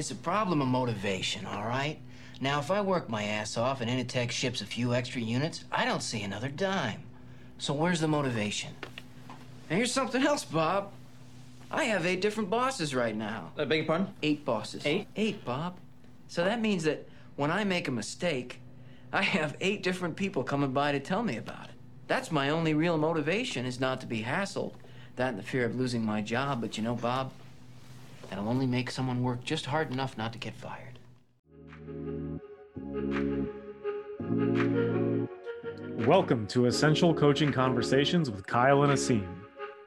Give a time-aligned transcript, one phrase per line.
[0.00, 1.98] It's a problem of motivation, all right?
[2.40, 5.84] Now, if I work my ass off and Initech ships a few extra units, I
[5.84, 7.02] don't see another dime.
[7.58, 8.70] So where's the motivation?
[9.68, 10.90] And here's something else, Bob.
[11.70, 13.52] I have eight different bosses right now.
[13.58, 14.14] I beg your pardon?
[14.22, 14.86] Eight bosses.
[14.86, 15.06] Eight?
[15.16, 15.76] Eight, Bob.
[16.28, 17.06] So that means that
[17.36, 18.58] when I make a mistake,
[19.12, 21.74] I have eight different people coming by to tell me about it.
[22.06, 24.72] That's my only real motivation is not to be hassled.
[25.16, 27.32] That and the fear of losing my job, but you know, Bob,
[28.30, 30.98] that'll only make someone work just hard enough not to get fired.
[36.06, 39.28] Welcome to Essential Coaching Conversations with Kyle and Aseem.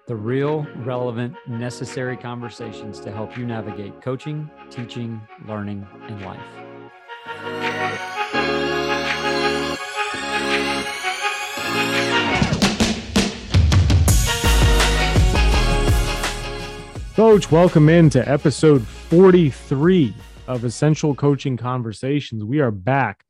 [0.05, 8.12] The real, relevant, necessary conversations to help you navigate coaching, teaching, learning, and life.
[17.15, 20.15] Coach, welcome into episode 43
[20.47, 22.43] of Essential Coaching Conversations.
[22.43, 23.23] We are back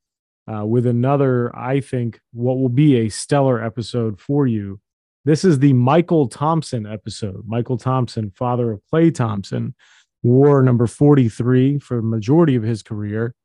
[0.49, 4.79] uh, with another, I think, what will be a stellar episode for you.
[5.25, 7.45] This is the Mychal Thompson episode.
[7.45, 9.75] Mychal Thompson, father of Klay Thompson,
[10.23, 13.35] wore number 43 for the majority of his career,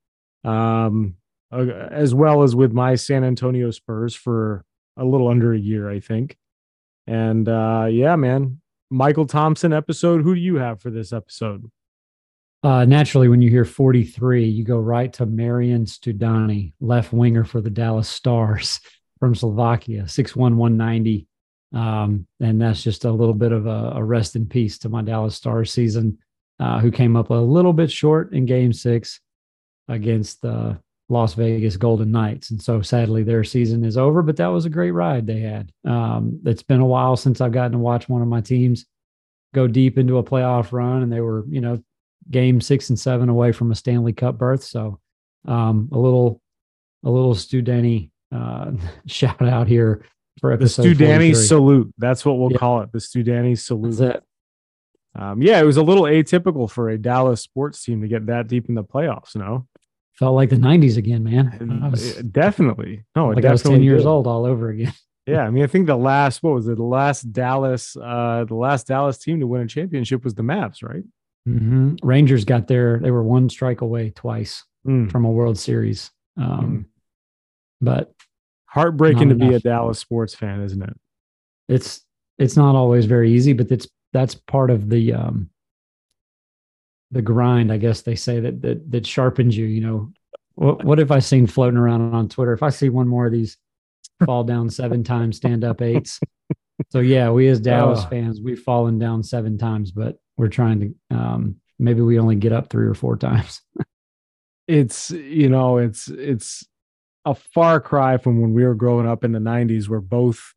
[0.44, 1.16] um,
[1.50, 4.64] uh, as well as with my San Antonio Spurs for
[4.96, 6.38] a little under a year, I think.
[7.08, 8.60] And uh, yeah, man,
[8.92, 10.22] Mychal Thompson episode.
[10.22, 11.70] Who do you have for this episode?
[12.62, 17.60] Uh, naturally, when you hear 43, you go right to Marian Studenic, left winger for
[17.60, 18.80] the Dallas Stars
[19.20, 21.26] from Slovakia, 6'1, 190.
[21.72, 25.02] Um, and that's just a little bit of a, a, rest in peace to my
[25.02, 26.18] Dallas Stars season,
[26.58, 29.20] uh, who came up a little bit short in game six
[29.86, 32.50] against the Las Vegas Golden Knights.
[32.50, 35.72] And so sadly, their season is over, but that was a great ride they had.
[35.84, 38.84] Um, it's been a while since I've gotten to watch one of my teams
[39.54, 41.82] go deep into a playoff run, and they were, you know,
[42.30, 44.62] game six and seven away from a Stanley Cup berth.
[44.64, 45.00] So
[45.46, 46.42] um, a little,
[47.04, 48.72] a little Stu Denny uh,
[49.06, 50.04] shout out here
[50.40, 51.92] for episode the Stu Danny salute.
[51.98, 52.58] That's what we'll yeah.
[52.58, 52.92] call it.
[52.92, 54.22] The Stu Danny salute.
[55.14, 58.46] Um, yeah, it was a little atypical for a Dallas sports team to get that
[58.46, 59.34] deep in the playoffs.
[59.34, 59.66] No,
[60.18, 61.90] felt like the 90s again, man.
[61.90, 63.04] Was, definitely.
[63.14, 64.08] No, like definitely I was 10 years did.
[64.08, 64.92] old all over again.
[65.26, 66.76] yeah, I mean, I think the last what was it?
[66.76, 70.82] The last Dallas, uh, the last Dallas team to win a championship was the Mavs,
[70.82, 71.04] right?
[71.48, 71.96] Mm-hmm.
[72.02, 75.10] Rangers got there; they were one strike away twice mm.
[75.10, 76.10] from a World Series.
[76.36, 76.84] Um, mm.
[77.80, 78.12] But
[78.66, 80.96] heartbreaking to be a Dallas sports fan, isn't it?
[81.68, 82.04] It's
[82.38, 85.50] it's not always very easy, but it's that's part of the um,
[87.10, 89.66] the grind, I guess they say that that that sharpens you.
[89.66, 90.12] You know,
[90.54, 92.52] what what have I seen floating around on Twitter?
[92.52, 93.56] If I see one more of these
[94.24, 96.20] fall down seven times, stand up eights.
[96.90, 98.08] So yeah, we as Dallas oh.
[98.08, 100.80] fans, we've fallen down seven times, but we're trying
[101.10, 103.62] to um, maybe we only get up three or four times.
[104.68, 106.66] it's you know, it's it's
[107.24, 110.54] a far cry from when we were growing up in the 90s where both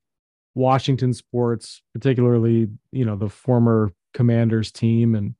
[0.56, 5.36] Washington sports, particularly, you know, the former commanders team and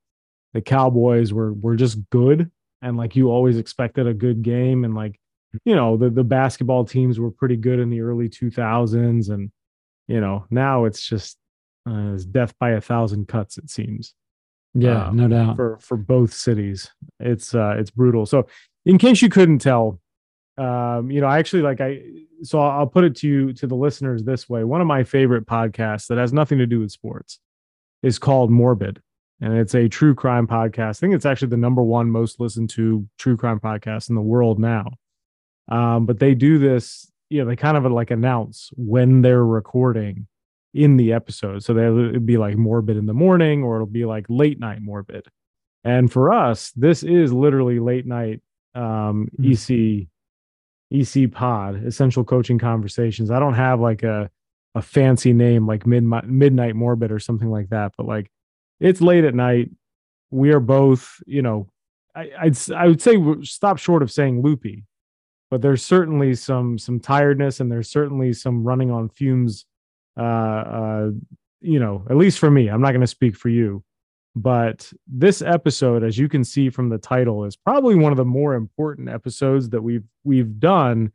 [0.54, 2.52] the Cowboys were were just good
[2.82, 5.20] and like you always expected a good game and like
[5.66, 9.52] you know the the basketball teams were pretty good in the early 2000s and
[10.08, 11.38] you know now it's just
[11.90, 14.14] uh, it's death by a thousand cuts it seems.
[14.74, 15.56] Yeah um, no doubt.
[15.56, 18.26] for for both cities it's uh it's brutal.
[18.26, 18.48] So
[18.86, 20.00] in case you couldn't tell
[20.58, 22.02] um you know i actually like i
[22.44, 24.64] so i'll put it to you to the listeners this way.
[24.64, 27.40] One of my favorite podcasts that has nothing to do with sports
[28.04, 29.02] is called morbid
[29.42, 30.90] and it's a true crime podcast.
[30.90, 34.22] I think it's actually the number one most listened to true crime podcast in the
[34.22, 34.92] world now.
[35.68, 40.28] Um, but they do this, you know, they kind of like announce when they're recording
[40.74, 41.64] in the episode.
[41.64, 45.26] So they'll be like morbid in the morning or it'll be like late night morbid.
[45.84, 48.42] And for us, this is literally late night
[48.76, 49.52] um, mm-hmm.
[49.52, 50.08] EC
[50.92, 53.32] EC pod, essential coaching conversations.
[53.32, 54.30] I don't have like a
[54.76, 58.30] a fancy name like midnight midnight morbid or something like that, but like
[58.82, 59.70] it's late at night.
[60.32, 61.70] We are both, you know,
[62.16, 64.84] I, I'd I would say stop short of saying loopy,
[65.50, 69.66] but there's certainly some some tiredness and there's certainly some running on fumes.
[70.18, 71.10] Uh, uh,
[71.62, 73.84] you know, at least for me, I'm not going to speak for you,
[74.36, 78.26] but this episode, as you can see from the title, is probably one of the
[78.26, 81.12] more important episodes that we've we've done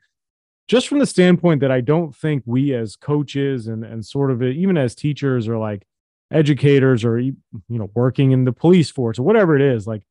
[0.69, 4.43] just from the standpoint that I don't think we as coaches and and sort of
[4.43, 5.87] even as teachers are like
[6.33, 7.37] educators or you
[7.69, 10.03] know working in the police force or whatever it is like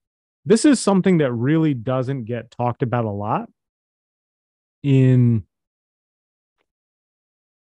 [0.45, 3.49] this is something that really doesn't get talked about a lot
[4.83, 5.43] in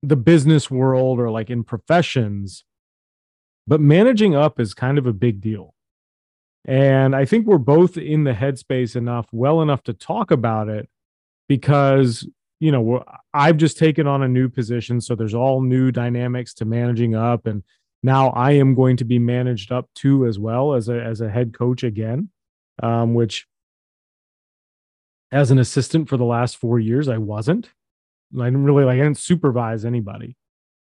[0.02, 2.64] the business world or like in professions
[3.68, 5.74] but managing up is kind of a big deal
[6.66, 10.90] And I think we're both in the headspace enough, well enough to talk about it
[11.48, 12.28] because,
[12.60, 13.04] you know,
[13.34, 15.02] I've just taken on a new position.
[15.02, 17.48] So there's all new dynamics to managing up.
[17.48, 17.64] And
[18.01, 21.30] now I am going to be managed up to as well as a, as a
[21.30, 22.30] head coach again,
[22.81, 23.46] um, which
[25.31, 27.69] as an assistant for the last four years, I wasn't.
[28.40, 30.36] I didn't really like, I didn't supervise anybody.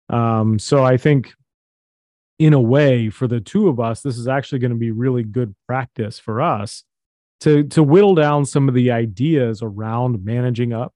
[0.09, 1.32] Um, so I think
[2.38, 5.23] in a way for the two of us this is actually going to be really
[5.23, 6.82] good practice for us
[7.41, 10.93] to to whittle down some of the ideas around managing up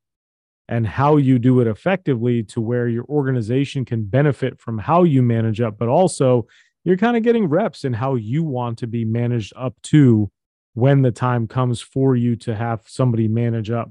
[0.68, 5.22] and how you do it effectively to where your organization can benefit from how you
[5.22, 6.46] manage up but also
[6.84, 10.30] you're kind of getting reps in how you want to be managed up to
[10.74, 13.90] when the time comes for you to have somebody manage up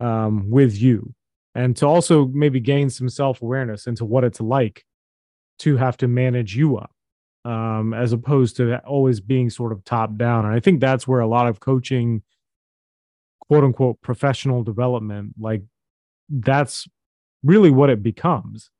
[0.00, 1.14] um, with you
[1.54, 4.84] and to also maybe gain some self-awareness into what it's like
[5.58, 6.92] to have to manage you up
[7.44, 10.44] um, as opposed to always being sort of top down.
[10.44, 12.22] And I think that's where a lot of coaching,
[13.40, 15.62] quote unquote, professional development, like
[16.30, 16.86] that's
[17.42, 18.70] really what it becomes.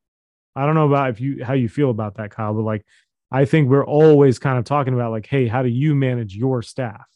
[0.56, 2.85] I don't know about if you how you feel about that, Kyle, but like
[3.31, 6.62] I think we're always kind of talking about like, hey, how do you manage your
[6.62, 7.06] staff?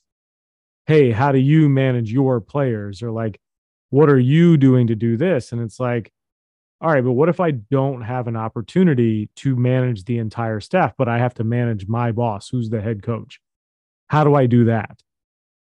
[0.87, 3.03] Hey, how do you manage your players?
[3.03, 3.41] Or like,
[3.91, 5.51] what are you doing to do this?
[5.51, 6.13] And it's like,
[6.81, 10.93] all right, but what if I don't have an opportunity to manage the entire staff,
[10.99, 13.41] but I have to manage my boss, who's the head coach?
[14.09, 15.01] How do I do that?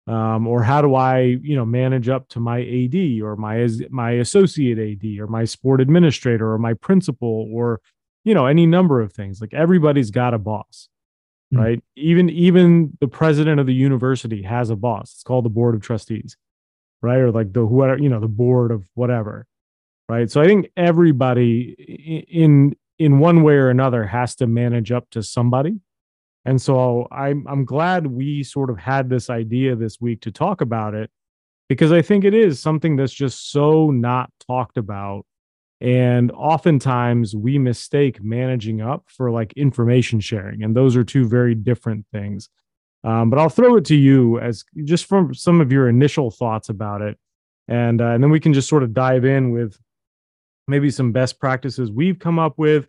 [0.07, 4.12] Um, or how do I, you know, manage up to my AD or my my
[4.12, 7.81] associate AD or my sport administrator or my principal or,
[8.24, 9.42] you know, any number of things.
[9.42, 10.90] Like everybody's got a boss,
[11.52, 11.63] mm-hmm.
[11.63, 11.84] right?
[11.96, 15.13] Even even the president of the university has a boss.
[15.13, 16.38] It's called the board of trustees,
[17.01, 17.18] right?
[17.18, 19.48] Or like the whoever, you know, the board of whatever
[20.10, 25.10] right so i think everybody in in one way or another has to manage up
[25.10, 25.80] to somebody
[26.45, 30.62] and so i'm i'm glad we sort of had this idea this week to talk
[30.62, 31.09] about it
[31.69, 35.25] because i think it is something that's just so not talked about
[35.81, 41.56] and oftentimes we mistake managing up for like information sharing and those are two very
[41.56, 42.50] different things
[43.03, 46.69] um, but i'll throw it to you as just from some of your initial thoughts
[46.69, 47.18] about it
[47.68, 49.77] and uh, and then we can just sort of dive in with
[50.68, 52.88] maybe some best practices we've come up with.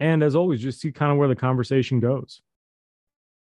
[0.00, 2.40] And as always, just see kind of where the conversation goes.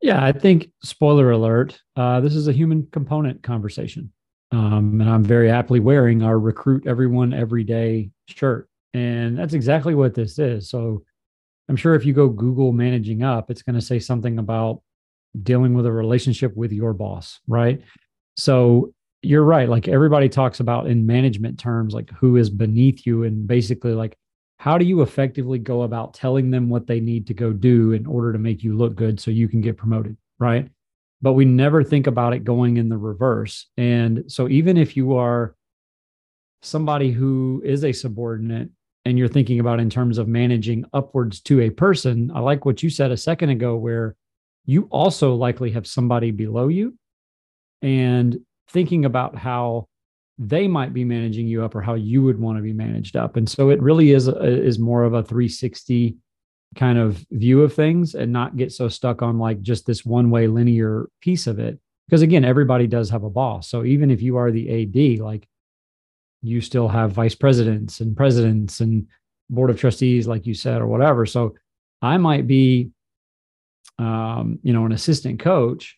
[0.01, 4.13] Yeah, I think spoiler alert, uh, this is a human component conversation.
[4.53, 8.69] Um, and I'm very happily wearing our recruit everyone every day shirt.
[8.93, 10.69] And that's exactly what this is.
[10.69, 11.03] So
[11.69, 14.83] I'm sure if you go Google managing up, it's going to say something about
[15.43, 17.83] dealing with a relationship with your boss, right?
[18.37, 18.93] So
[19.23, 19.69] you're right.
[19.69, 24.17] Like everybody talks about in management terms, like who is beneath you, and basically, like,
[24.59, 28.07] how do you effectively go about telling them what they need to go do in
[28.07, 30.17] order to make you look good so you can get promoted?
[30.39, 30.69] Right.
[31.23, 33.67] But we never think about it going in the reverse.
[33.77, 35.55] And so, even if you are
[36.63, 38.71] somebody who is a subordinate
[39.05, 42.83] and you're thinking about in terms of managing upwards to a person, I like what
[42.83, 44.17] you said a second ago, where
[44.67, 46.97] you also likely have somebody below you.
[47.83, 49.89] And thinking about how
[50.39, 53.37] they might be managing you up or how you would want to be managed up.
[53.37, 56.17] And so it really is a, is more of a 360
[56.75, 60.31] kind of view of things and not get so stuck on like just this one
[60.31, 61.79] way linear piece of it.
[62.09, 63.69] Because again, everybody does have a boss.
[63.69, 65.47] So even if you are the AD, like
[66.43, 69.07] you still have vice presidents and presidents and
[69.49, 71.27] board of trustees, like you said, or whatever.
[71.27, 71.55] So
[72.03, 72.91] I might be,
[73.99, 75.97] um, you know, an assistant coach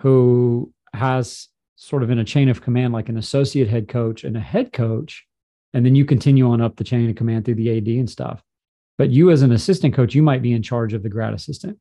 [0.00, 1.48] who has
[1.80, 4.72] sort of in a chain of command, like an associate head coach and a head
[4.72, 5.24] coach.
[5.72, 8.42] And then you continue on up the chain of command through the AD and stuff.
[8.98, 11.78] But you, as an assistant coach, you might be in charge of the grad assistant.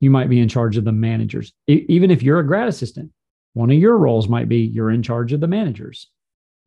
[0.00, 1.54] You might be in charge of the managers.
[1.66, 3.10] even if you're a grad assistant,
[3.54, 6.10] one of your roles might be you're in charge of the managers.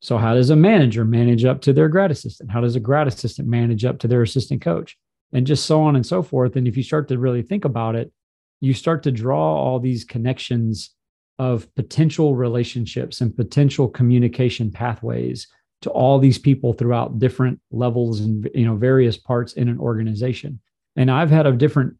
[0.01, 2.51] So, how does a manager manage up to their grad assistant?
[2.51, 4.97] How does a grad assistant manage up to their assistant coach?
[5.31, 6.55] And just so on and so forth.
[6.55, 8.11] And if you start to really think about it,
[8.59, 10.95] you start to draw all these connections
[11.39, 15.47] of potential relationships and potential communication pathways
[15.81, 20.59] to all these people throughout different levels and you know various parts in an organization.
[20.95, 21.95] And i've had a different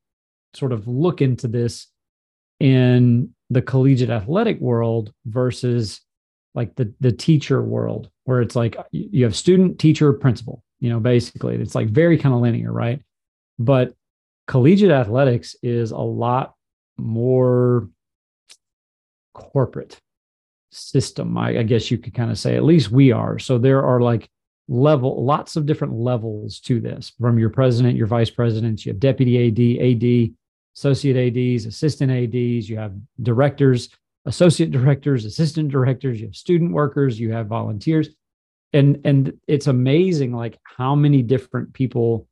[0.54, 1.88] sort of look into this
[2.60, 6.02] in the collegiate athletic world versus
[6.54, 11.00] like the the teacher world where it's like you have student teacher principal you know
[11.00, 11.56] basically.
[11.56, 13.02] It's like very kind of linear right?
[13.58, 13.94] But
[14.48, 16.56] collegiate athletics is a lot
[16.98, 17.88] more
[19.34, 20.00] corporate
[20.72, 21.38] system.
[21.38, 23.40] I, I guess you could kind of say, at least we are.
[23.40, 24.30] So there are like
[24.68, 29.00] level, lots of different levels to this from your president, your vice presidents, you have
[29.00, 30.36] deputy AD, AD,
[30.76, 33.90] associate ADs, assistant ADs, you have directors,
[34.26, 38.10] associate directors, assistant directors, you have student workers, you have volunteers.
[38.74, 42.30] And and it's amazing like how many different people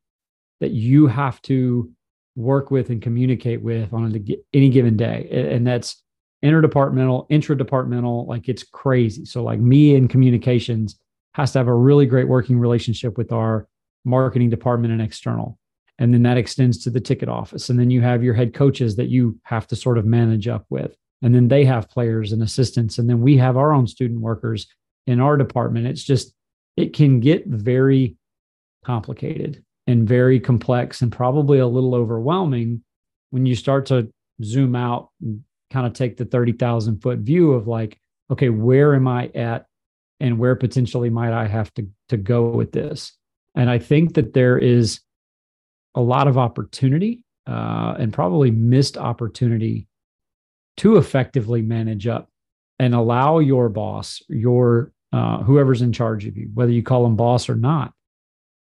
[0.62, 1.92] that you have to
[2.38, 5.28] work with and communicate with on any given day.
[5.52, 6.02] And that's
[6.44, 9.26] interdepartmental, intradepartmental, like it's crazy.
[9.26, 10.98] So like me in communications
[11.34, 13.68] has to have a really great working relationship with our
[14.06, 15.58] marketing department and external.
[15.98, 17.70] And then that extends to the ticket office.
[17.70, 20.66] And then you have your head coaches that you have to sort of manage up
[20.70, 20.96] with.
[21.22, 22.98] And then they have players and assistants.
[22.98, 24.68] And then we have our own student workers
[25.08, 25.88] in our department.
[25.88, 26.34] It's just,
[26.78, 28.16] it can get very
[28.86, 32.82] complicated and very complex and probably a little overwhelming
[33.32, 34.10] when you start to
[34.42, 35.10] zoom out
[35.72, 38.00] kind of take the 30,000 foot view of like,
[38.32, 39.66] okay, where am I at
[40.20, 43.14] and where potentially might I have to, to go with this?
[43.56, 45.00] And I think that there is
[45.96, 49.88] a lot of opportunity uh, and probably missed opportunity
[50.78, 52.30] to effectively manage up
[52.78, 57.16] and allow your boss, your uh, whoever's in charge of you, whether you call them
[57.16, 57.94] boss or not,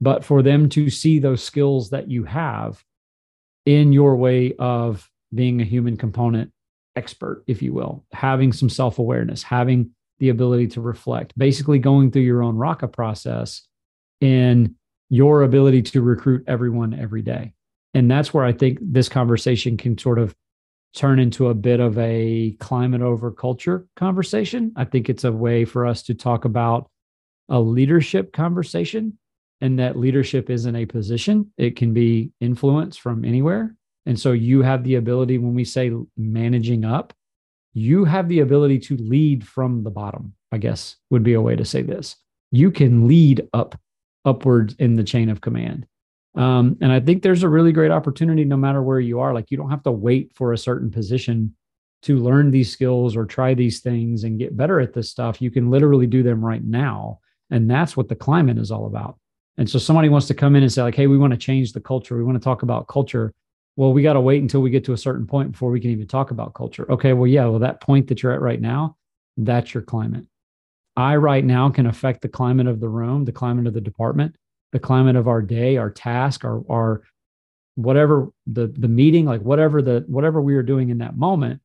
[0.01, 2.85] but for them to see those skills that you have
[3.67, 6.53] in your way of being a human component
[6.97, 12.11] expert, if you will, having some self awareness, having the ability to reflect, basically going
[12.11, 13.63] through your own RACA process
[14.21, 14.75] in
[15.11, 17.53] your ability to recruit everyone every day.
[17.95, 20.35] And that's where I think this conversation can sort of
[20.95, 24.73] turn into a bit of a climate over culture conversation.
[24.77, 26.89] I think it's a way for us to talk about
[27.49, 29.19] a leadership conversation
[29.61, 33.75] and that leadership isn't a position, it can be influence from anywhere.
[34.07, 37.15] And so you have the ability, when we say managing up,
[37.73, 41.57] you have the ability to lead from the bottom, I guess would be a way
[41.57, 42.17] to say this.
[42.51, 43.79] You can lead up
[44.25, 45.87] upwards in the chain of command.
[46.37, 49.33] Um, and I think there's a really great opportunity no matter where you are.
[49.33, 51.55] Like you don't have to wait for a certain position
[52.03, 55.41] to learn these skills or try these things and get better at this stuff.
[55.41, 57.21] You can literally do them right now.
[57.51, 59.19] And that's what the climate is all about.
[59.57, 61.73] And so somebody wants to come in and say, like, hey, we want to change
[61.73, 62.17] the culture.
[62.17, 63.33] We want to talk about culture.
[63.77, 65.91] Well, we got to wait until we get to a certain point before we can
[65.91, 66.91] even talk about culture.
[66.91, 68.97] Okay, well, yeah, well, that point that you're at right now,
[69.37, 70.27] that's your climate.
[70.97, 74.37] I right now can affect the climate of the room, the climate of the department,
[74.73, 77.03] the climate of our day, our task, our our
[77.75, 81.61] whatever the the meeting, like whatever the whatever we are doing in that moment,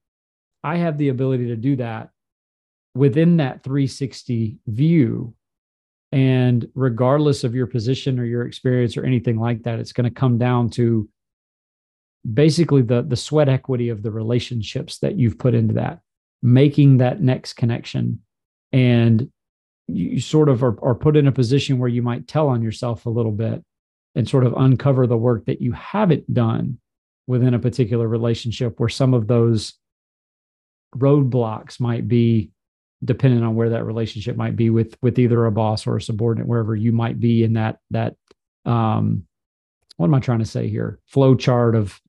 [0.64, 2.10] I have the ability to do that
[2.96, 5.36] within that 360 view.
[6.12, 10.20] And regardless of your position or your experience or anything like that, it's going to
[10.20, 11.08] come down to
[12.34, 16.00] basically the the sweat equity of the relationships that you've put into that,
[16.42, 18.20] making that next connection.
[18.72, 19.32] And
[19.88, 23.06] you sort of are, are put in a position where you might tell on yourself
[23.06, 23.64] a little bit
[24.16, 26.78] and sort of uncover the work that you haven't done
[27.26, 29.74] within a particular relationship where some of those
[30.96, 32.52] roadblocks might be
[33.04, 36.48] dependent on where that relationship might be with with either a boss or a subordinate
[36.48, 38.16] wherever you might be in that that
[38.66, 39.24] um
[39.98, 41.00] what am i trying to say here?
[41.06, 42.00] Flow chart of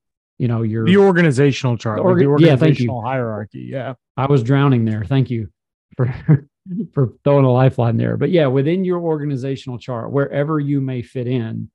[0.41, 3.01] you know your the organizational chart the, orga- the organizational yeah, thank you.
[3.01, 5.47] hierarchy yeah i was drowning there thank you
[5.95, 6.13] for
[6.93, 8.17] for throwing a lifeline there.
[8.17, 11.69] But yeah, within your organizational chart, wherever you may fit in,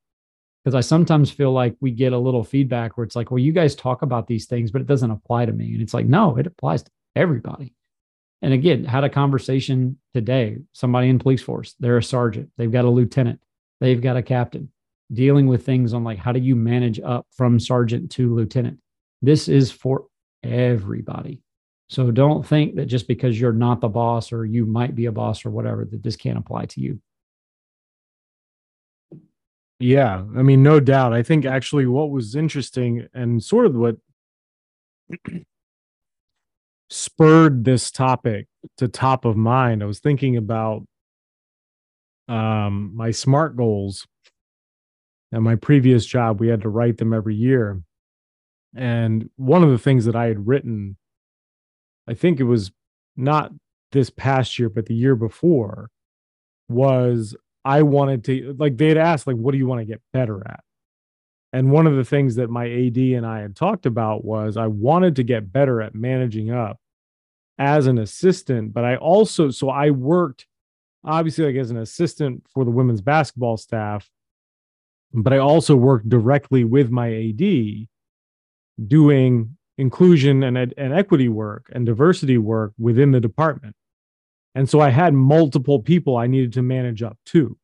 [0.64, 3.52] because I sometimes feel like we get a little feedback where it's like, well, you
[3.52, 5.73] guys talk about these things, but it doesn't apply to me.
[5.73, 7.73] And it's like, no, it applies to everybody.
[8.42, 12.85] And again, had a conversation today, somebody in police force, they're a sergeant, they've got
[12.85, 13.40] a lieutenant,
[13.80, 14.70] they've got a captain
[15.12, 18.78] dealing with things on like, how do you manage up from sergeant to lieutenant?
[19.22, 20.06] This is for
[20.42, 21.42] everybody.
[21.88, 25.12] So don't think that just because you're not the boss or you might be a
[25.12, 27.00] boss or whatever, that this can't apply to you.
[29.78, 31.12] Yeah, I mean, no doubt.
[31.12, 33.96] I think actually what was interesting and sort of what
[36.90, 38.46] spurred this topic
[38.78, 40.86] to top of mind, I was thinking about
[42.28, 44.06] um, my SMART goals.
[45.33, 47.83] At my previous job, we had to write them every year.
[48.75, 50.97] And one of the things that I had written
[52.09, 52.71] I think it was
[53.16, 53.52] not
[53.92, 55.90] this past year, but the year before,
[56.68, 60.02] was I wanted to like they had asked like, what do you want to get
[60.12, 60.61] better at?
[61.52, 64.66] And one of the things that my AD and I had talked about was I
[64.66, 66.78] wanted to get better at managing up
[67.59, 70.47] as an assistant, but I also so I worked
[71.04, 74.11] obviously like as an assistant for the women's basketball staff,
[75.23, 77.87] but I also work directly with my AD
[78.87, 83.75] doing inclusion and, ed- and equity work and diversity work within the department.
[84.54, 87.56] And so I had multiple people I needed to manage up to.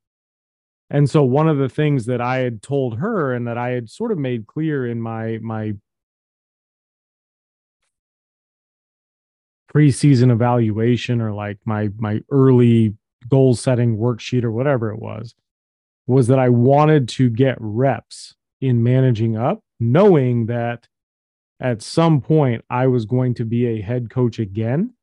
[0.91, 3.89] And so one of the things that I had told her and that I had
[3.89, 5.73] sort of made clear in my my
[9.73, 12.95] preseason evaluation or like my my early
[13.29, 15.35] goal setting worksheet or whatever it was
[16.07, 20.87] was that I wanted to get reps in managing up knowing that
[21.61, 24.95] at some point I was going to be a head coach again.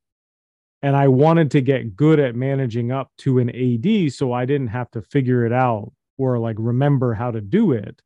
[0.81, 4.67] And I wanted to get good at managing up to an AD so I didn't
[4.67, 8.01] have to figure it out or like remember how to do it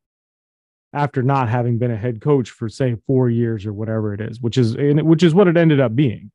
[0.92, 4.40] after not having been a head coach for say 4 years or whatever it is
[4.42, 6.32] which is which is what it ended up being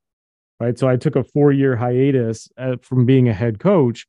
[0.61, 0.79] right?
[0.79, 4.07] So I took a 4 year hiatus uh, from being a head coach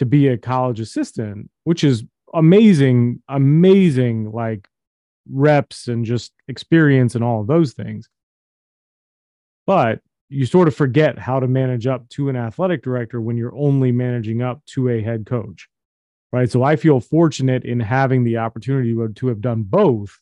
[0.00, 2.04] to be a college assistant which is
[2.34, 4.68] amazing amazing like
[5.28, 8.08] reps and just experience and all of those things.
[9.66, 13.56] But you sort of forget how to manage up to an athletic director when you're
[13.56, 15.68] only managing up to a head coach
[16.32, 16.48] right?
[16.48, 20.16] So i feel fortunate in having the opportunity to have done both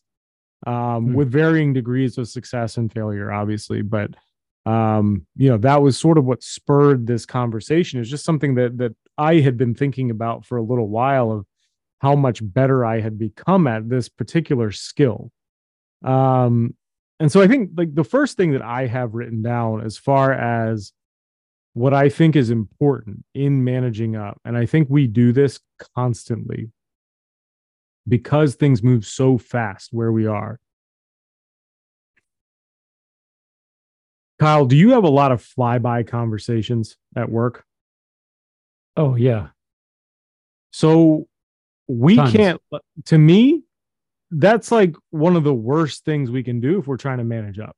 [0.67, 1.15] um, hmm.
[1.15, 3.83] with varying degrees of success and failure obviously.
[3.83, 4.11] But
[4.65, 8.01] um, you know that was sort of what spurred this conversation.
[8.01, 11.45] It's just something that that i had been thinking about for a little while of
[12.01, 15.31] how much better i had become at this particular skill
[16.05, 16.75] um,
[17.21, 20.33] and so I think like the first thing that I have written down as far
[20.33, 20.93] as
[21.75, 25.61] what I think is important in managing up, and I think we do this
[25.95, 26.71] constantly
[28.07, 30.61] because things move so fast where we are.
[34.39, 37.65] Kyle, do you have a lot of flyby conversations at work?
[38.99, 39.49] Oh, yeah.
[40.73, 41.29] So
[41.87, 42.33] we Tons.
[42.33, 42.61] can't,
[43.07, 43.63] to me,
[44.31, 47.59] that's like one of the worst things we can do if we're trying to manage
[47.59, 47.77] up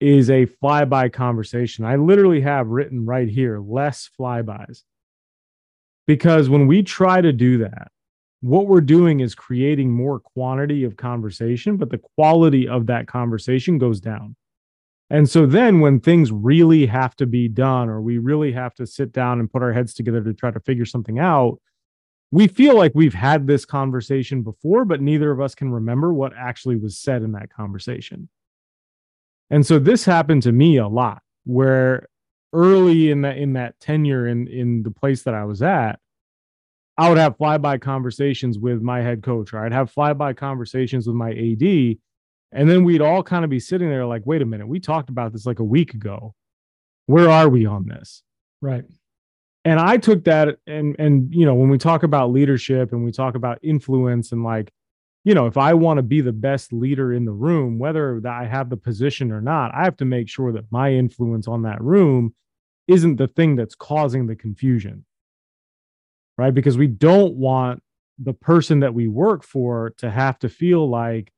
[0.00, 1.84] is a flyby conversation.
[1.84, 4.82] I literally have written right here less flybys.
[6.06, 7.90] Because when we try to do that,
[8.42, 13.76] what we're doing is creating more quantity of conversation, but the quality of that conversation
[13.76, 14.36] goes down.
[15.08, 18.86] And so then when things really have to be done, or we really have to
[18.86, 21.60] sit down and put our heads together to try to figure something out,
[22.32, 26.32] we feel like we've had this conversation before, but neither of us can remember what
[26.36, 28.28] actually was said in that conversation.
[29.48, 32.08] And so this happened to me a lot where
[32.52, 36.00] early in that in that tenure in in the place that I was at,
[36.98, 41.16] I would have flyby conversations with my head coach, or I'd have flyby conversations with
[41.16, 41.98] my AD.
[42.52, 45.10] And then we'd all kind of be sitting there like, wait a minute, we talked
[45.10, 46.34] about this like a week ago.
[47.06, 48.22] Where are we on this?
[48.60, 48.84] Right
[49.66, 53.12] and i took that and and you know when we talk about leadership and we
[53.12, 54.72] talk about influence and like
[55.24, 58.32] you know if i want to be the best leader in the room whether that
[58.32, 61.62] i have the position or not i have to make sure that my influence on
[61.62, 62.32] that room
[62.86, 65.04] isn't the thing that's causing the confusion
[66.38, 67.82] right because we don't want
[68.18, 71.32] the person that we work for to have to feel like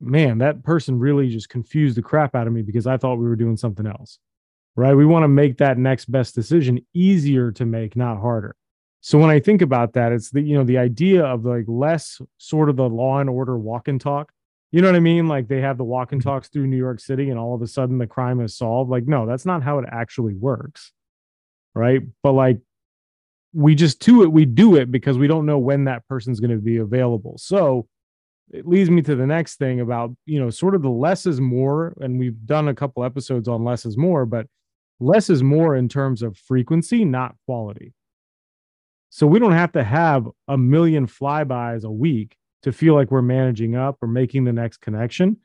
[0.00, 3.26] man that person really just confused the crap out of me because i thought we
[3.26, 4.18] were doing something else
[4.76, 4.94] right?
[4.94, 8.54] We want to make that next best decision easier to make, not harder.
[9.00, 12.20] So when I think about that, it's the you know the idea of like less
[12.38, 14.32] sort of the law and order walk and talk.
[14.72, 15.28] You know what I mean?
[15.28, 16.28] Like they have the walk and mm-hmm.
[16.28, 18.90] talks through New York City, and all of a sudden the crime is solved.
[18.90, 20.92] Like no, that's not how it actually works,
[21.74, 22.02] right?
[22.22, 22.58] But like
[23.52, 24.32] we just do it.
[24.32, 27.38] We do it because we don't know when that person's going to be available.
[27.38, 27.86] So
[28.52, 31.40] it leads me to the next thing about you know sort of the less is
[31.40, 34.46] more, and we've done a couple episodes on less is more, but
[35.00, 37.92] less is more in terms of frequency, not quality.
[39.10, 43.22] So we don't have to have a million flybys a week to feel like we're
[43.22, 45.36] managing up or making the next connection.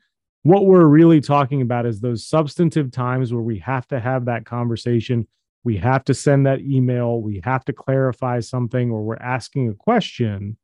[0.42, 4.44] What we're really talking about is those substantive times where we have to have that
[4.44, 5.28] conversation.
[5.62, 7.20] We have to send that email.
[7.20, 10.56] We have to clarify something or we're asking a question.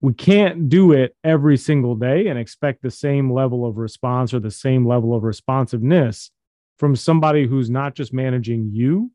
[0.00, 4.40] We can't do it every single day and expect the same level of response or
[4.40, 6.30] the same level of responsiveness
[6.78, 9.10] from somebody who's not just managing you,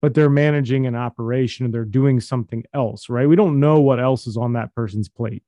[0.00, 3.28] but they're managing an operation and they're doing something else, right?
[3.28, 5.42] We don't know what else is on that person's plate.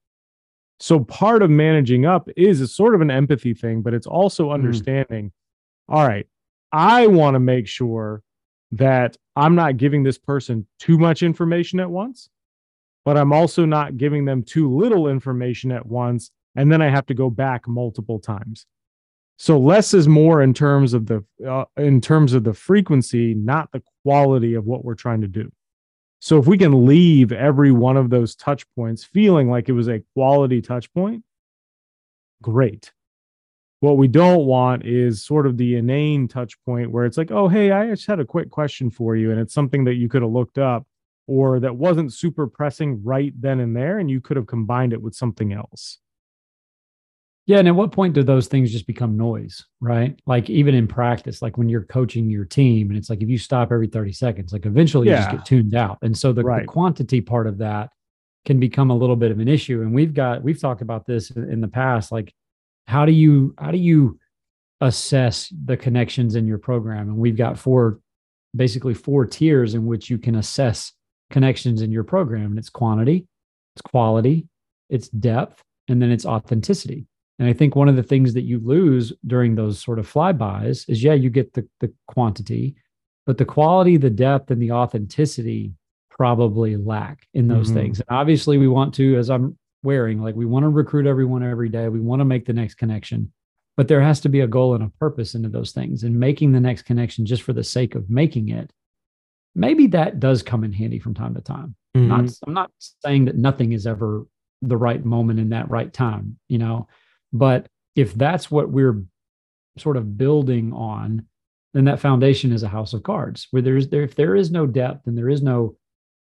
[0.80, 4.44] So part of managing up is a sort of an empathy thing, but it's also
[4.44, 4.54] mm-hmm.
[4.54, 5.94] understanding, mm.
[5.94, 6.26] all right,
[6.72, 8.22] I want to make sure
[8.72, 12.28] that I'm not giving this person too much information at once,
[13.04, 16.30] but I'm also not giving them too little information at once.
[16.56, 18.66] And then I have to go back multiple times.
[19.36, 23.72] So less is more in terms of the uh, in terms of the frequency, not
[23.72, 25.50] the quality of what we're trying to do.
[26.20, 29.88] So if we can leave every one of those touch points feeling like it was
[29.88, 31.24] a quality touch point,
[32.40, 32.92] great.
[33.80, 37.48] What we don't want is sort of the inane touch point where it's like, oh,
[37.48, 39.32] hey, I just had a quick question for you.
[39.32, 40.86] And it's something that you could have looked up
[41.26, 43.98] or that wasn't super pressing right then and there.
[43.98, 45.98] And you could have combined it with something else
[47.46, 47.58] Yeah.
[47.58, 50.18] And at what point do those things just become noise, right?
[50.26, 53.38] Like even in practice, like when you're coaching your team and it's like if you
[53.38, 55.98] stop every 30 seconds, like eventually you just get tuned out.
[56.02, 57.90] And so the, the quantity part of that
[58.46, 59.82] can become a little bit of an issue.
[59.82, 62.12] And we've got, we've talked about this in the past.
[62.12, 62.32] Like,
[62.86, 64.18] how do you, how do you
[64.80, 67.08] assess the connections in your program?
[67.08, 68.00] And we've got four,
[68.54, 70.92] basically four tiers in which you can assess
[71.34, 72.46] connections in your program.
[72.52, 73.26] And it's quantity,
[73.74, 74.46] it's quality,
[74.88, 77.06] it's depth, and then it's authenticity.
[77.40, 80.88] And I think one of the things that you lose during those sort of flybys
[80.88, 82.76] is, yeah, you get the, the quantity,
[83.26, 85.72] but the quality, the depth, and the authenticity
[86.08, 87.74] probably lack in those Mhm.
[87.74, 88.00] things.
[88.00, 91.68] And obviously, we want to, as I'm wearing, like we want to recruit everyone every
[91.68, 91.88] day.
[91.88, 93.32] We want to make the next connection,
[93.76, 96.04] but there has to be a goal and a purpose into those things.
[96.04, 98.70] And making the next connection just for the sake of making it,
[99.54, 101.74] maybe that does come in handy from time to time.
[101.96, 102.08] Mhm.
[102.08, 102.70] not i'm not
[103.04, 104.26] saying that nothing is ever
[104.62, 106.86] the right moment in that right time you know
[107.32, 109.02] but if that's what we're
[109.78, 111.26] sort of building on
[111.74, 113.48] then that foundation is a house of cards.
[113.50, 115.76] Where there's there if there is no depth and there is no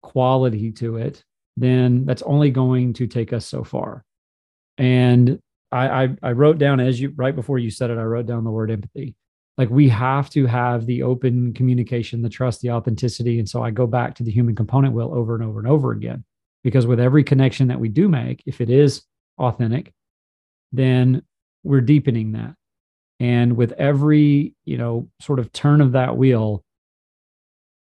[0.03, 1.23] quality to it
[1.57, 4.05] then that's only going to take us so far.
[4.77, 5.39] And
[5.71, 8.43] I, I i wrote down as you right before you said it i wrote down
[8.43, 9.15] the word empathy
[9.57, 13.39] like we have to have the open communication the trust the authenticity.
[13.39, 15.91] And so i go back to the human component wheel over and over and over
[15.91, 16.23] again
[16.63, 19.03] because with every connection that we do make if it is
[19.37, 19.93] authentic
[20.71, 21.23] then
[21.63, 22.53] we're deepening that.
[23.19, 26.63] And with every you know sort of turn of that wheel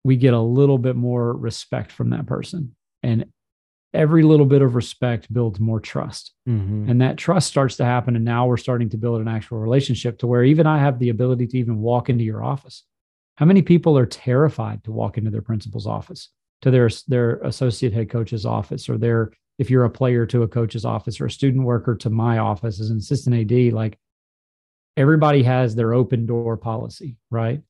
[0.03, 2.75] we get a little bit more respect from that person.
[3.03, 3.25] And
[3.93, 6.33] every little bit of respect builds more trust.
[6.49, 6.89] Mhm.
[6.89, 10.17] and that trust starts to happen and now we're starting to build an actual relationship
[10.19, 12.83] to where even i have the ability to even walk into your office.
[13.37, 16.29] How many people are terrified to walk into their principal's office
[16.63, 20.47] to their their associate head coach's office or their if you're a player to a
[20.47, 23.97] coach's office or a student worker to my office as an assistant ad like
[24.97, 27.61] everybody has their open door policy right?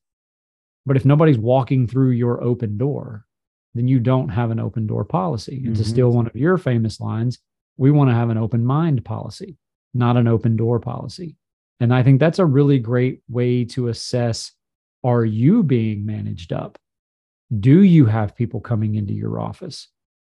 [0.86, 3.26] But if nobody's walking through your open door
[3.74, 5.88] then you don't have an open door policy and to Mhm.
[5.88, 7.40] steal one of your famous lines
[7.78, 9.58] we want to have an open mind policy,
[9.96, 11.36] not an open door policy.
[11.80, 14.52] And I think that's a really great way to assess
[15.04, 16.78] are you being managed up?
[17.60, 19.90] Do you have people coming into your office?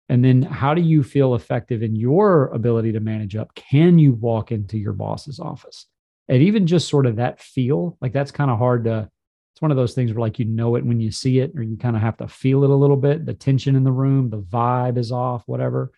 [0.10, 3.54] And then how do you feel effective in your ability to manage up?
[3.56, 5.88] Can you walk into your boss's office?
[6.28, 9.10] And even just sort of that feel, like that's kind of hard to,
[9.56, 11.64] it's one of those things where like you know it when you see it, or
[11.64, 13.26] you kind of have to feel it a little bit.
[13.26, 15.94] The tension in the room, the vibe is off, whatever.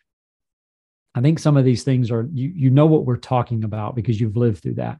[1.16, 4.22] I think some of these things are you you know what we're talking about because
[4.22, 5.00] you've lived through that.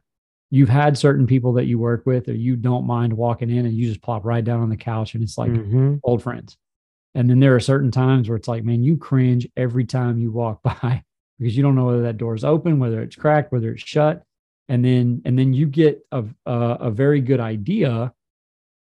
[0.50, 3.76] You've had certain people that you work with, or you don't mind walking in and
[3.76, 6.00] you just plop right down on the couch and it's like Mhm.
[6.02, 6.56] old friends.
[7.14, 10.32] And then there are certain times where it's like, man, you cringe every time you
[10.32, 11.04] walk by
[11.38, 14.24] because you don't know whether that door's open, whether it's cracked, whether it's shut.
[14.68, 18.12] And then and then you get a a, a very good idea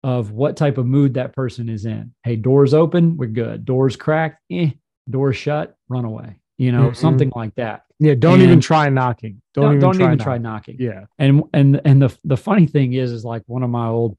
[0.03, 2.13] of what type of mood that person is in.
[2.23, 3.63] Hey, doors open, we're good.
[3.65, 4.71] Doors cracked, eh.
[5.09, 6.39] Doors shut, run away.
[6.57, 6.95] You know, Mhm.
[6.95, 7.83] something like that.
[7.99, 9.41] Yeah, don't even try knocking.
[9.53, 10.23] Don't, Don't, even, don't try, even knocking.
[10.23, 10.75] try knocking.
[10.79, 11.05] Yeah.
[11.17, 14.17] And and and the the funny thing is, is like one of my old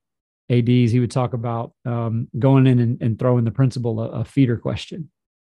[0.50, 4.24] ads, he would talk about um, going in and, and throwing the principal a, a
[4.24, 5.10] feeder question,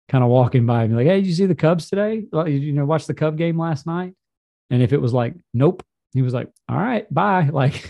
[0.10, 2.26] kind of walking by and be like, "Hey, did you see the Cubs today?
[2.32, 4.14] Like, You know, watch the Cub game last night."
[4.70, 7.90] And if it was like, "Nope," he was like, "All right, bye." Like,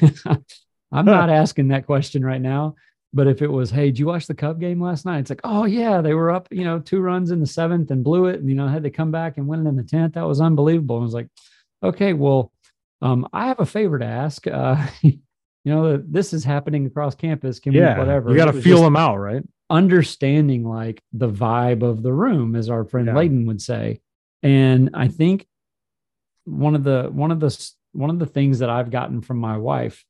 [0.93, 2.75] I'm not asking that question right now.
[3.15, 5.41] But if it was, "Hey, did you watch the Cub game last night?" It's like,
[5.43, 8.39] "Oh yeah, they were up, you know, two runs in the seventh and blew it,
[8.39, 10.13] and you know, had to come back and win it in the tenth.
[10.15, 11.27] That was unbelievable." And I was like,
[11.83, 12.51] "Okay, well."
[13.01, 14.47] Um, I have a favor to ask.
[14.47, 15.19] Uh, you
[15.65, 17.59] know, this is happening across campus.
[17.59, 17.95] Can Yeah.
[17.95, 18.29] we, whatever.
[18.31, 19.43] You got to feel them out, right?
[19.69, 23.13] Understanding like the vibe of the room, as our friend Yeah.
[23.15, 23.99] Layden would say.
[24.41, 25.45] And I think
[26.45, 29.57] one of the one of the one of the things that I've gotten from my
[29.57, 30.03] wife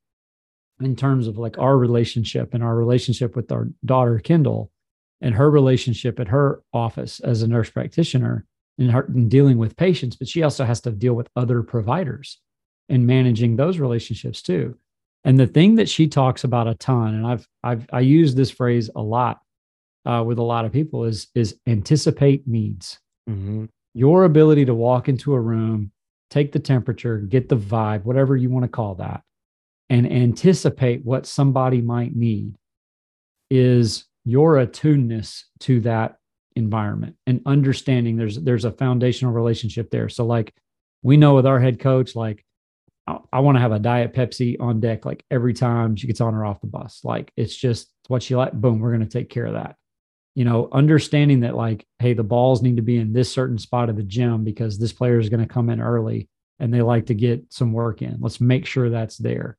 [0.79, 4.71] in terms of like our relationship and our relationship with our daughter Kendall
[5.21, 8.45] and her relationship at her office as a nurse practitioner
[8.77, 12.39] and her and dealing with patients, but she also has to deal with other providers
[12.89, 14.77] and managing those relationships too.
[15.23, 18.51] And the thing that she talks about a ton, and I've I've I use this
[18.51, 19.41] phrase a lot
[20.05, 22.99] uh, with a lot of people is is anticipate needs.
[23.29, 23.65] Mm-hmm.
[23.93, 25.91] Your ability to walk into a room,
[26.29, 29.21] take the temperature, get the vibe, whatever you want to call that,
[29.89, 32.55] and anticipate what somebody might need
[33.49, 36.15] is your attuneness to that
[36.55, 40.09] environment and understanding there's there's a foundational relationship there.
[40.09, 40.53] So like
[41.01, 42.43] we know with our head coach, like
[43.07, 46.21] I, I want to have a diet Pepsi on deck like every time she gets
[46.21, 47.01] on or off the bus.
[47.03, 48.53] Like it's just what she like.
[48.53, 49.75] Boom, we're going to take care of that.
[50.35, 53.89] You know, understanding that like, hey, the balls need to be in this certain spot
[53.89, 56.27] of the gym because this player is going to come in early
[56.59, 58.17] and they like to get some work in.
[58.19, 59.57] Let's make sure that's there.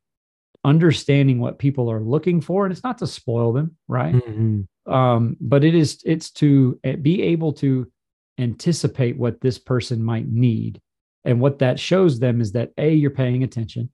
[0.64, 4.14] Understanding what people are looking for, and it's not to spoil them, right?
[4.14, 4.92] Mm-hmm.
[4.92, 7.90] Um, but it is it's to eh, be able to
[8.38, 10.80] anticipate what this person might need.
[11.24, 13.90] And what that shows them is that A, you're paying attention.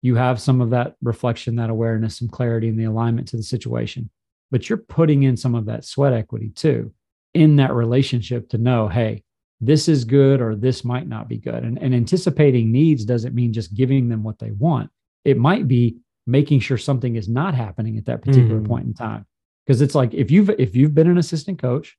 [0.00, 3.42] You have some of that reflection, that awareness, some clarity and the alignment to the
[3.42, 4.10] situation,
[4.50, 6.92] but you're putting in some of that sweat equity too
[7.34, 9.22] in that relationship to know, hey,
[9.60, 11.62] this is good or this might not be good.
[11.62, 14.90] And, and anticipating needs doesn't mean just giving them what they want.
[15.24, 18.66] It might be making sure something is not happening at that particular mm.
[18.66, 19.26] point in time.
[19.66, 21.96] Because it's like if you've if you've been an assistant coach,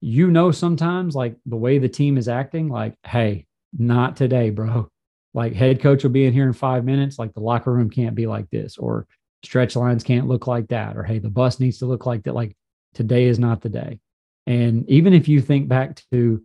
[0.00, 4.88] you know sometimes like the way the team is acting, like, hey, not today, bro.
[5.32, 7.16] Like head coach will be in here in five minutes.
[7.16, 9.06] Like the locker room can't be like this, or
[9.44, 12.34] stretch lines can't look like that, or hey, the bus needs to look like that.
[12.34, 12.56] Like
[12.94, 14.00] today is not the day.
[14.48, 16.42] And even if you think back to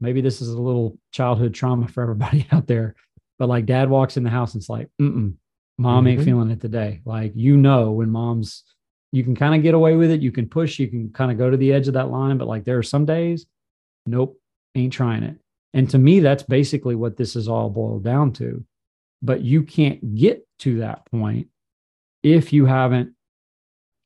[0.00, 2.96] maybe this is a little childhood trauma for everybody out there,
[3.38, 5.34] but like dad walks in the house and it's like, mm
[5.78, 6.18] mom mm-hmm.
[6.18, 7.00] ain't feeling it today.
[7.04, 8.64] Like, you know, when mom's,
[9.12, 10.20] you can kind of get away with it.
[10.20, 12.38] You can push, you can kind of go to the edge of that line.
[12.38, 13.46] But like, there are some days,
[14.06, 14.38] nope,
[14.74, 15.36] ain't trying it.
[15.72, 18.64] And to me, that's basically what this is all boiled down to.
[19.22, 21.48] But you can't get to that point
[22.22, 23.14] if you haven't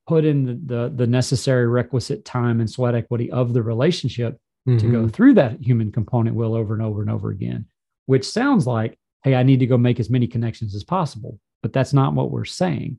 [0.06, 4.78] put in the, the, the necessary requisite time and sweat equity of the relationship mm-hmm.
[4.78, 5.08] to go mm-hmm.
[5.08, 7.66] through that human component wheel over and over and over again,
[8.06, 11.38] which sounds like, hey, I need to go make as many connections as possible.
[11.62, 12.98] But that's not what we're saying.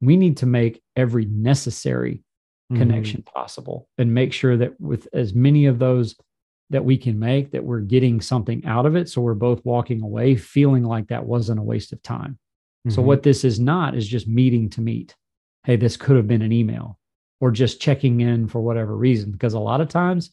[0.00, 2.22] We need to make every necessary
[2.72, 2.80] mm-hmm.
[2.80, 6.16] connection possible and make sure that with as many of those
[6.70, 10.02] that we can make that we're getting something out of it so we're both walking
[10.02, 12.38] away feeling like that wasn't a waste of time
[12.86, 12.94] mm-hmm.
[12.94, 15.16] so what this is not is just meeting to meet
[15.64, 16.98] hey, this could have been an email
[17.40, 19.30] or just checking in for whatever reason.
[19.30, 20.30] Because a lot of times,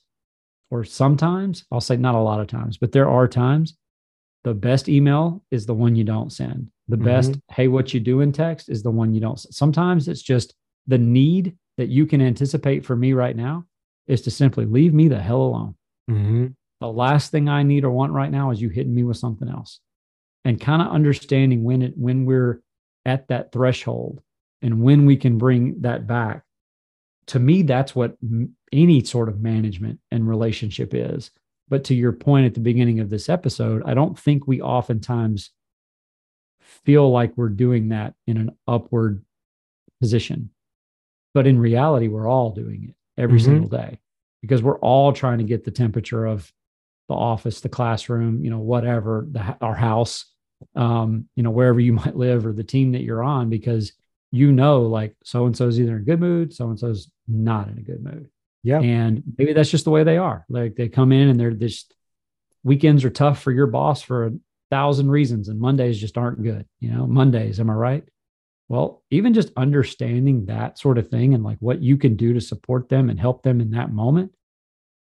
[0.70, 3.76] or sometimes, I'll say not a lot of times, but there are times
[4.44, 6.70] the best email is the one you don't send.
[6.88, 7.06] The mm-hmm.
[7.06, 9.38] best, hey, what you do in text is the one you don't.
[9.38, 10.54] Sometimes it's just
[10.88, 13.66] the need that you can anticipate for me right now
[14.08, 15.76] is to simply leave me the hell alone.
[16.10, 16.48] Mm-hmm.
[16.80, 19.50] The last thing I need or want right now is you hitting me with something
[19.50, 19.80] else.
[20.46, 22.62] And kind of understanding when it when we're
[23.06, 24.22] at that threshold
[24.62, 26.44] and when we can bring that back
[27.28, 28.16] to me that's what
[28.72, 31.32] any sort of management and relationship is
[31.70, 35.52] but to your point at the beginning of this episode i don't think we oftentimes
[36.86, 39.24] feel like we're doing that in an upward
[40.00, 40.50] position
[41.34, 43.52] but in reality we're all doing it every mm-hmm.
[43.52, 44.00] single day
[44.42, 46.52] because we're all trying to get the temperature of
[47.10, 50.26] the office the classroom you know whatever the, our house
[50.76, 53.94] um, you know wherever you might live or the team that you're on because
[54.32, 57.70] you know, like so and so's either in a good mood, so and so's not
[57.70, 58.30] in a good mood.
[58.64, 58.82] Yeah.
[58.82, 60.46] And maybe that's just the way they are.
[60.50, 61.94] Like they come in and they're just
[62.64, 64.32] weekends are tough for your boss for a
[64.70, 66.66] thousand reasons, and Mondays just aren't good.
[66.80, 68.04] You know, Mondays, am I right?
[68.70, 72.42] Well, even just understanding that sort of thing and like what you can do to
[72.42, 74.34] support them and help them in that moment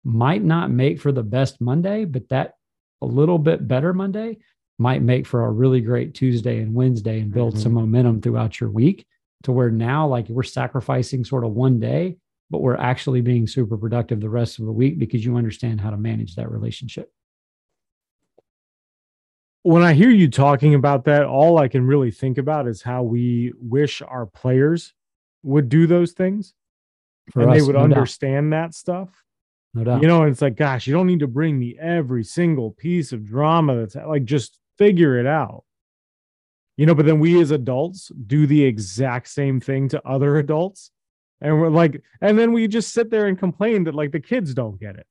[0.04, 2.54] might not make for the best Monday, but that
[3.02, 4.38] a little bit better Monday
[4.78, 7.62] might make for a really great Tuesday and Wednesday and build mm-hmm.
[7.62, 9.06] some momentum throughout your week
[9.42, 12.16] to where now like we're sacrificing sort of one day
[12.50, 15.90] but we're actually being super productive the rest of the week because you understand how
[15.90, 17.10] to manage that relationship
[19.66, 23.02] when i hear you talking about that all i can really think about is how
[23.02, 24.94] we wish our players
[25.42, 26.54] would do those things
[27.32, 28.62] For and us, they would no understand doubt.
[28.62, 29.22] that stuff.
[29.74, 30.02] No doubt.
[30.02, 33.24] You know it's like gosh you don't need to bring me every single piece of
[33.24, 35.64] drama that's like just figure it out.
[36.76, 40.90] You know but then we as adults do the exact same thing to other adults.
[41.40, 44.54] And we're like and then we just sit there and complain that like the kids
[44.54, 45.06] don't get it.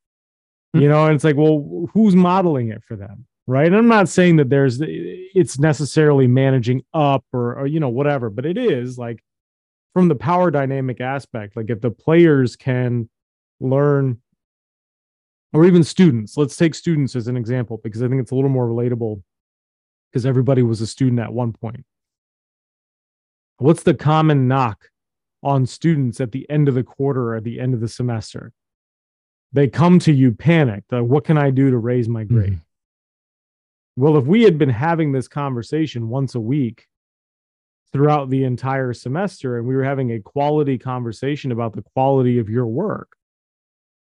[0.73, 0.81] Hmm.
[0.81, 4.09] you know and it's like well who's modeling it for them right and i'm not
[4.09, 8.97] saying that there's it's necessarily managing up or, or you know whatever but it is
[8.97, 9.23] like
[9.93, 13.09] from the power dynamic aspect like if the players can
[13.59, 14.19] learn
[15.53, 18.49] or even students let's take students as an example because i think it's a little
[18.49, 19.21] more relatable
[20.15, 21.83] because everybody was a student at one point.
[23.57, 24.89] What's the common knock
[25.43, 28.53] on students at the end of the quarter or at the end of the semester?
[29.51, 30.93] They come to you panicked.
[30.93, 32.51] Like, what can I do to raise my grade?
[32.51, 32.64] Mm-hmm.
[33.95, 36.87] Well, if we had been having this conversation once a week
[37.93, 42.49] throughout the entire semester and we were having a quality conversation about the quality of
[42.49, 43.15] your work,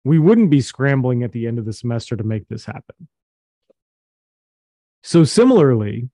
[0.04, 3.08] we wouldn't be scrambling at the end of the semester to make this happen.
[5.04, 6.10] So, similarly,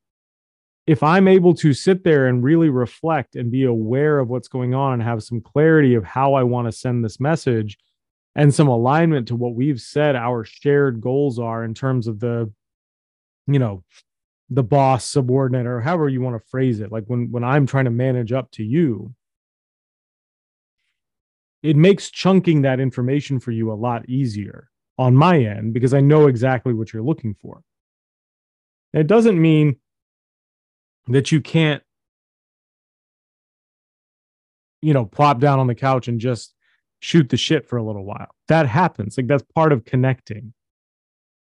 [0.85, 4.73] if I'm able to sit there and really reflect and be aware of what's going
[4.73, 7.77] on and have some clarity of how I want to send this message
[8.35, 12.51] and some alignment to what we've said our shared goals are in terms of the,
[13.53, 13.83] you know,
[14.49, 17.85] the boss subordinate or however you want to phrase it like when when i'm trying
[17.85, 19.13] to manage up to you
[21.61, 26.01] it makes chunking that information for you a lot easier on my end because i
[26.01, 27.61] know exactly what you're looking for.
[28.93, 29.75] It doesn't mean
[31.07, 31.83] that you can't
[34.81, 36.53] you know plop down on the couch and just
[37.01, 38.29] shoot the shit for a little while.
[38.47, 39.17] That happens.
[39.17, 40.53] Like that's part of connecting.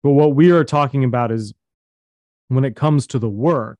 [0.03, 1.53] But what we are talking about is
[2.49, 3.79] when it comes to the work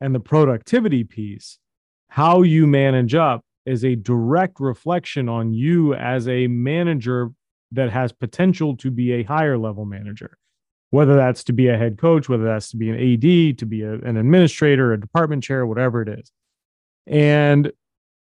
[0.00, 1.58] and the productivity piece,
[2.08, 7.30] how you manage up is a direct reflection on you as a manager
[7.72, 10.36] that has potential to be a higher level manager,
[10.90, 13.82] whether that's to be a head coach, whether that's to be an AD, to be
[13.82, 16.32] a, an administrator, a department chair, whatever it is.
[17.06, 17.70] And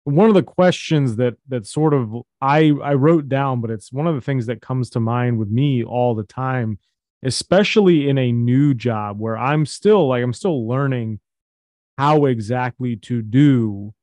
[0.04, 4.06] one of the questions that that sort of I I wrote down, but it's one
[4.06, 6.78] of the things that comes to mind with me all the time
[7.22, 11.20] especially in a new job where I'm still like, I'm still learning
[11.98, 13.94] how exactly to do,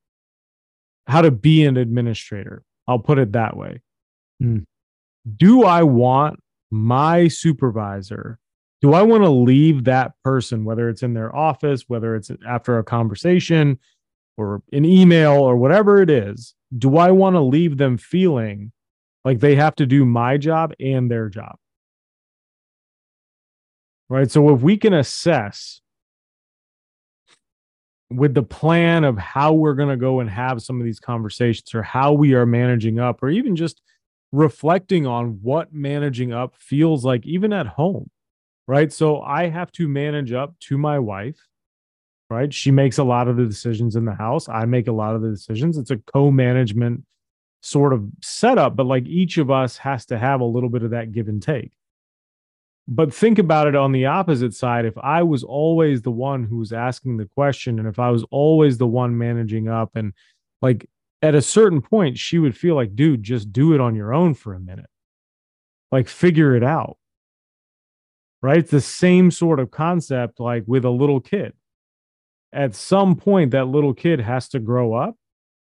[1.08, 2.64] how to be an administrator.
[2.88, 3.82] I'll put it that way.
[4.42, 4.66] Mm.
[5.38, 6.40] Do I want
[6.72, 8.40] my supervisor?
[8.82, 12.78] Do I want to leave that person, whether it's in their office, whether it's after
[12.78, 13.78] a conversation
[14.38, 16.56] or an email or whatever it is?
[16.78, 18.72] Do I want to leave them feeling
[19.26, 21.58] like they have to do my job and their job?
[24.10, 24.30] Right?
[24.30, 25.82] So if we can assess
[28.10, 31.74] with the plan of how we're going to go and have some of these conversations
[31.76, 33.82] or how we are managing up or even just
[34.32, 38.10] reflecting on what managing up feels like even at home
[38.68, 38.94] right?
[38.94, 41.48] So i have to manage up to my wife
[42.32, 42.54] right?
[42.54, 44.48] She makes a lot of the decisions in the house.
[44.48, 45.80] I make a lot of the decisions.
[45.80, 47.04] It's a co-management
[47.62, 50.92] sort of setup but like each of us has to have a little bit of
[50.92, 51.72] that give and take
[52.90, 54.84] but think about it on the opposite side.
[54.84, 58.26] If I was always the one who was asking the question, and if I was
[58.32, 60.12] always the one managing up, and
[60.64, 60.90] like
[61.22, 64.34] at a certain point, she would feel like, dude, just do it on your own
[64.34, 64.90] for a minute.
[65.92, 66.98] Like figure it out.
[68.42, 68.58] Right?
[68.58, 71.54] It's the same sort of concept like with a little kid.
[72.52, 75.16] At some point, that little kid has to grow up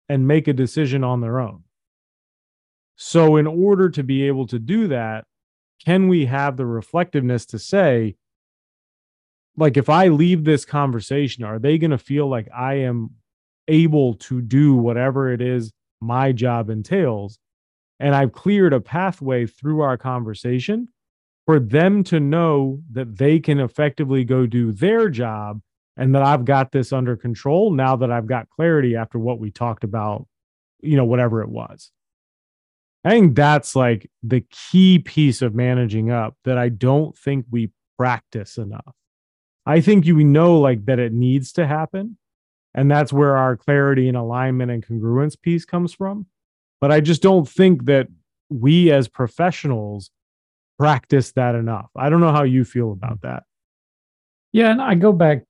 [0.09, 1.65] and make a decision on their own.
[2.97, 5.27] So, in order to be able to do that,
[5.85, 8.17] can we have the reflectiveness to say,
[9.57, 13.11] like, if I leave this conversation, are they going to feel like I am
[13.67, 17.39] able to do whatever it is my job entails?
[17.99, 20.89] And I've cleared a pathway through our conversation
[21.47, 25.61] for them to know that they can effectively go do their job
[25.97, 29.51] and that I've got this under control now that I've got clarity after what we
[29.51, 30.29] talked about,
[30.81, 31.91] you know, whatever it was.
[33.09, 37.71] I think that's like the key piece of managing up that I don't think we
[37.97, 38.95] practice enough.
[39.65, 42.19] I think you know like that it needs to happen.
[42.75, 46.27] And that's where our clarity and alignment and congruence piece comes from.
[46.83, 48.09] But I just don't think that
[48.51, 50.11] we as professionals
[50.79, 51.89] practice that enough.
[51.97, 53.29] I don't know how you feel about mm-hmm.
[53.29, 53.45] that.
[54.53, 54.71] Yeah.
[54.71, 55.45] And I go back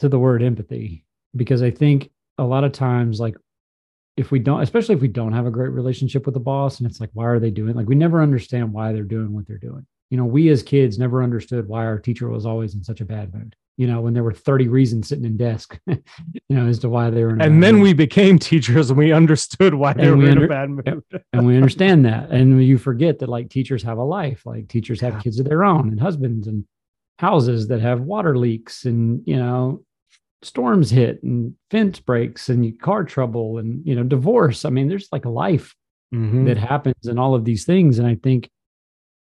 [0.00, 1.04] to the word empathy
[1.36, 3.36] because I think a lot of times, like
[4.20, 6.88] if we don't, especially if we don't have a great relationship with the boss, and
[6.88, 7.74] it's like, why are they doing?
[7.74, 9.86] Like, we never understand why they're doing what they're doing.
[10.10, 13.06] You know, we as kids never understood why our teacher was always in such a
[13.06, 13.56] bad mood.
[13.78, 15.96] You know, when there were 30 reasons sitting in desk, you
[16.50, 17.30] know, as to why they were.
[17.30, 17.82] and then mood.
[17.82, 21.02] we became teachers and we understood why they and were in a bad mood.
[21.32, 22.30] and we understand that.
[22.40, 25.64] And you forget that like teachers have a life, like teachers have kids of their
[25.64, 26.66] own and husbands and
[27.18, 29.82] houses that have water leaks and, you know,
[30.42, 34.64] storms hit and fence breaks and car trouble and you know divorce.
[34.64, 35.74] I mean there's like a life
[36.14, 36.44] mm-hmm.
[36.46, 37.98] that happens and all of these things.
[37.98, 38.48] And i think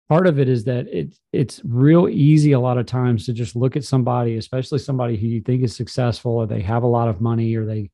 [0.08, 3.54] part of it is that it's it's real easy a lot of times to just
[3.54, 7.08] look at somebody especially somebody who you think is successful or they have a lot
[7.08, 7.90] of money or they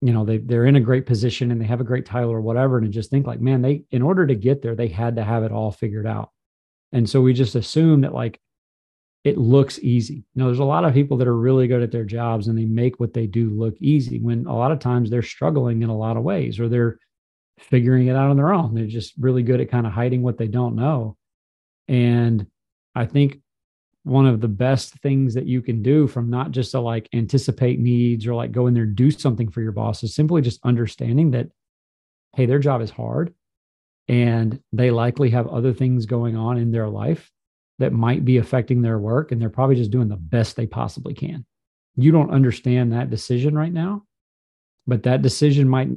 [0.00, 2.40] you know they they're in a great position and they have a great title or
[2.40, 2.78] whatever.
[2.78, 5.42] And just think like man they in order to get there they had to have
[5.42, 6.30] it all figured out.
[6.92, 8.40] And so we just assume that like
[9.24, 10.14] it looks easy.
[10.14, 12.56] You know, there's a lot of people that are really good at their jobs and
[12.56, 15.90] they make what they do look easy when a lot of times they're struggling in
[15.90, 16.98] a lot of ways or they're
[17.58, 18.74] figuring it out on their own.
[18.74, 21.16] They're just really good at kind of hiding what they don't know.
[21.88, 22.46] And
[22.94, 23.40] I think
[24.04, 27.80] one of the best things that you can do from not just to like anticipate
[27.80, 30.60] needs or like go in there and do something for your boss is simply just
[30.64, 31.48] understanding that,
[32.36, 33.34] hey, their job is hard
[34.06, 37.30] and they likely have other things going on in their life
[37.78, 41.14] that might be affecting their work and they're probably just doing the best they possibly
[41.14, 41.44] can.
[41.96, 44.04] You don't understand that decision right now,
[44.86, 45.88] but that decision might,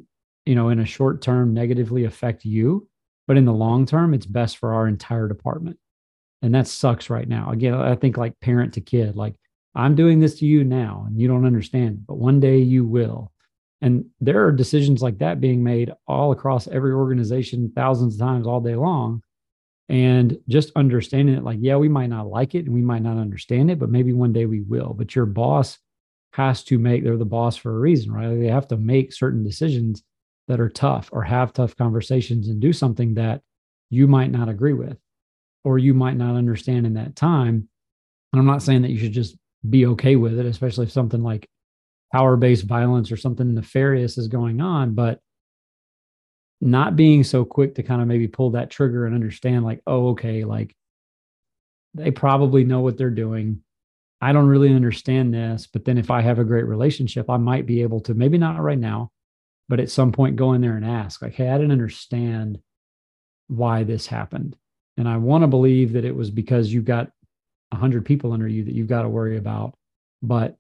[0.46, 2.88] you know, in a short term negatively affect you,
[3.28, 5.78] but in the long term it's best for our entire department.
[6.42, 7.52] And that sucks right now.
[7.52, 9.36] Again, I think like parent to kid, like
[9.76, 13.32] I'm doing this to you now and you don't understand, but one day you will.
[13.82, 18.46] And there are decisions like that being made all across every organization thousands of times
[18.46, 19.24] all day long.
[19.92, 23.18] And just understanding it like, yeah, we might not like it and we might not
[23.18, 24.94] understand it, but maybe one day we will.
[24.94, 25.78] But your boss
[26.32, 28.34] has to make, they're the boss for a reason, right?
[28.34, 30.02] They have to make certain decisions
[30.48, 33.42] that are tough or have tough conversations and do something that
[33.90, 34.98] you might not agree with
[35.66, 37.68] or you might not understand in that time.
[38.32, 39.36] And I'm not saying that you should just
[39.70, 41.50] be okay with it, especially if something like
[42.14, 45.20] power based violence or something nefarious is going on, but
[46.62, 50.10] not being so quick to kind of maybe pull that trigger and understand, like, oh,
[50.10, 50.76] okay, like
[51.94, 53.62] they probably know what they're doing.
[54.22, 57.66] I don't really understand this, but then if I have a great relationship, I might
[57.66, 59.10] be able to, maybe not right now,
[59.68, 62.60] but at some point go in there and ask, like, hey, I didn't understand
[63.48, 64.56] why this happened.
[64.98, 67.10] And I want to believe that it was because you've got
[67.70, 69.74] 100 people under you that you've got to worry about.
[70.22, 70.58] But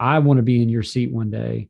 [0.00, 1.68] I want to be in your seat one day.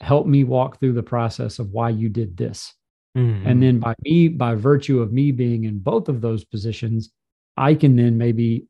[0.00, 2.74] Help me walk through the process of why you did this.
[3.16, 3.46] Mm-hmm.
[3.46, 7.10] And then by me, by virtue of me being in both of those positions,
[7.56, 8.66] I can then maybe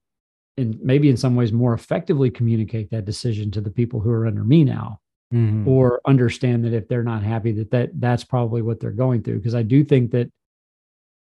[0.59, 4.27] and maybe in some ways more effectively communicate that decision to the people who are
[4.27, 5.01] under me now
[5.33, 5.67] mm-hmm.
[5.67, 9.39] or understand that if they're not happy that, that that's probably what they're going through
[9.39, 10.29] because i do think that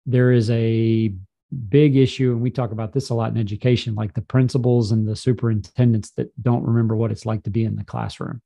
[0.05, 1.13] there is a
[1.69, 5.07] big issue and we talk about this a lot in education like the principals and
[5.07, 8.41] the superintendents that don't remember what it's like to be in the classroom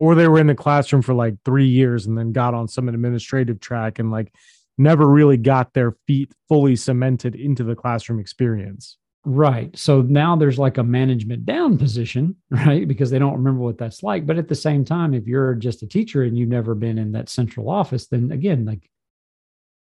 [0.00, 2.88] or they were in the classroom for like 3 years and then got on some
[2.88, 4.32] administrative track and like
[4.76, 9.76] never really got their feet fully cemented into the classroom experience Right.
[9.76, 12.86] So now there's like a management down position, right?
[12.86, 14.26] Because they don't remember what that's like.
[14.26, 17.12] But at the same time, if you're just a teacher and you've never been in
[17.12, 18.88] that central office, then again, like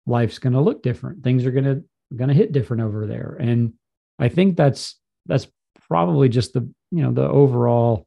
[0.05, 1.23] life's going to look different.
[1.23, 1.83] Things are going to
[2.15, 3.35] going to hit different over there.
[3.39, 3.73] And
[4.19, 5.47] I think that's that's
[5.87, 8.05] probably just the, you know, the overall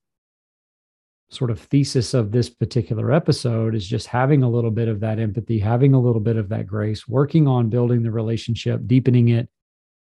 [1.31, 5.19] sort of thesis of this particular episode is just having a little bit of that
[5.19, 9.49] empathy, having a little bit of that grace, working on building the relationship, deepening it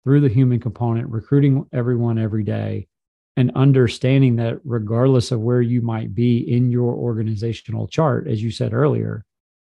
[0.05, 2.87] through the human component, recruiting everyone every day,
[3.37, 8.51] and understanding that regardless of where you might be in your organizational chart, as you
[8.51, 9.25] said earlier,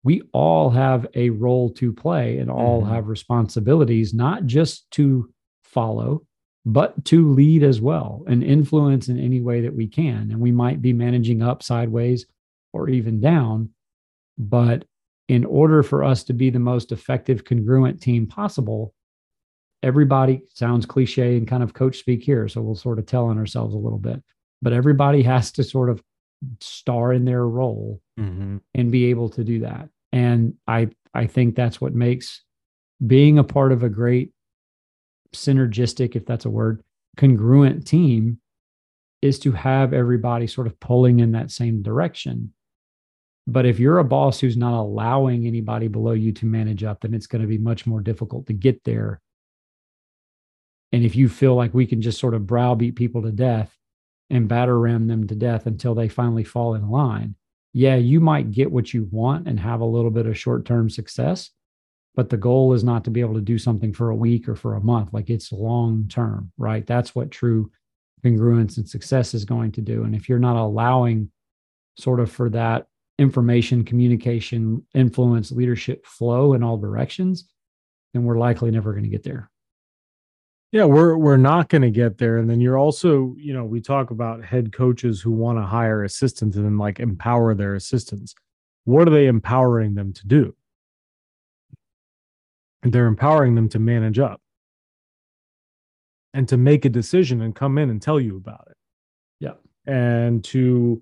[0.03, 2.93] we all have a role to play and all mm-hmm.
[2.93, 5.33] have responsibilities, not just to
[5.63, 6.26] follow,
[6.67, 10.29] but to lead as well and influence in any way that we can.
[10.29, 12.25] And we might be managing up, sideways,
[12.73, 13.69] or even down.
[14.37, 14.83] But
[15.29, 18.93] in order for us to be the most effective, congruent team possible,
[19.81, 22.49] everybody sounds cliche and kind of coach speak here.
[22.49, 24.21] So we'll sort of tell on ourselves a little bit,
[24.61, 26.03] but everybody has to sort of
[26.59, 28.57] star in their role mm-hmm.
[28.75, 29.87] and be able to do that.
[30.11, 32.43] And I, I think that's what makes
[33.05, 34.33] being a part of a great
[35.33, 36.83] synergistic, if that's a word,
[37.17, 38.39] congruent team
[39.21, 42.53] is to have everybody sort of pulling in that same direction.
[43.47, 47.13] But if you're a boss who's not allowing anybody below you to manage up, then
[47.13, 49.21] it's going to be much more difficult to get there
[50.91, 53.75] and if you feel like we can just sort of browbeat people to death
[54.29, 57.35] and batter ram them to death until they finally fall in line,
[57.73, 60.89] yeah, you might get what you want and have a little bit of short term
[60.89, 61.51] success.
[62.17, 64.55] But the goal is not to be able to do something for a week or
[64.55, 65.13] for a month.
[65.13, 66.85] Like it's long term, right?
[66.85, 67.71] That's what true
[68.25, 70.03] congruence and success is going to do.
[70.03, 71.29] And if you're not allowing
[71.95, 72.87] sort of for that
[73.19, 77.47] information, communication, influence, leadership flow in all directions,
[78.13, 79.51] then we're likely never going to get there.
[80.71, 82.39] Yeah, we're we're not going to get there.
[82.39, 86.03] And then you're also, you know, we talk about head coaches who want to hire
[86.03, 88.33] assistants and then like empower their assistants.
[88.85, 90.55] What are they empowering them to do?
[92.83, 94.41] They're empowering them to manage up
[96.33, 98.77] and to make a decision and come in and tell you about it.
[99.39, 99.53] Yeah.
[99.85, 101.01] And to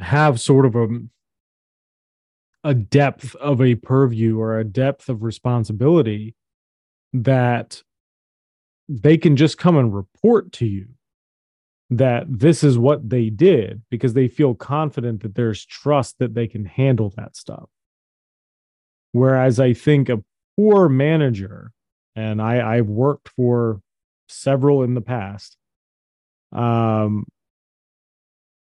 [0.00, 0.86] have sort of a
[2.64, 6.34] a depth of a purview or a depth of responsibility
[7.12, 7.82] that
[8.88, 10.88] they can just come and report to you
[11.90, 16.46] that this is what they did because they feel confident that there's trust that they
[16.46, 17.68] can handle that stuff.
[19.12, 20.22] Whereas I think a
[20.56, 21.72] poor manager,
[22.14, 23.80] and I, I've worked for
[24.28, 25.56] several in the past,
[26.52, 27.26] um,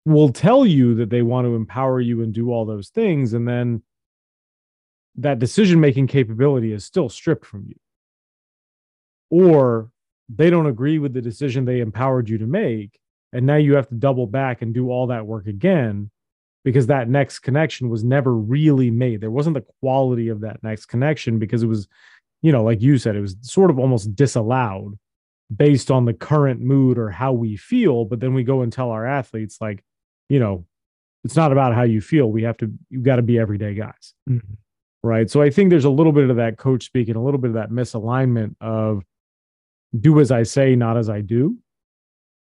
[0.05, 3.35] will tell you that they want to empower you and do all those things.
[3.35, 3.83] And then
[5.16, 7.74] that decision making capability is still stripped from you
[9.30, 9.91] or
[10.28, 12.99] they don't agree with the decision they empowered you to make
[13.33, 16.11] and now you have to double back and do all that work again
[16.64, 19.20] because that next connection was never really made.
[19.20, 21.88] There wasn't the quality of that next connection because it was
[22.42, 24.98] you know like you said it was sort of almost disallowed
[25.54, 28.04] based on the current mood or how we feel.
[28.04, 29.82] But then we go and tell our athletes like
[30.28, 30.64] you know
[31.24, 32.30] it's not about how you feel.
[32.30, 34.14] We have to you got to be everyday guys.
[34.28, 34.56] Mhm.
[35.04, 35.28] right?
[35.30, 37.48] So i think there's a little bit of that coach speak and a little bit
[37.48, 39.02] of that misalignment of
[39.98, 41.58] do as i say not as i do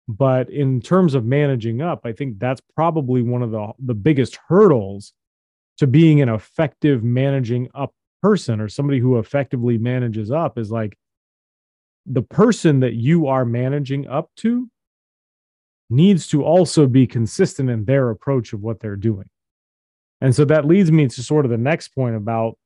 [0.07, 4.37] but in terms of managing up i think that's probably one of the the biggest
[4.47, 5.13] hurdles
[5.77, 10.97] to being an effective managing up person or somebody who effectively manages up is like
[12.05, 14.69] the person that you are managing up to
[15.89, 19.27] needs to also be consistent in their approach of what they're doing.
[20.21, 22.57] And so that leads me to sort of the next point about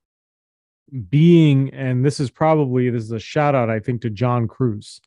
[1.09, 5.01] being, and this is probably this is a shout out, I think, to John Cruz,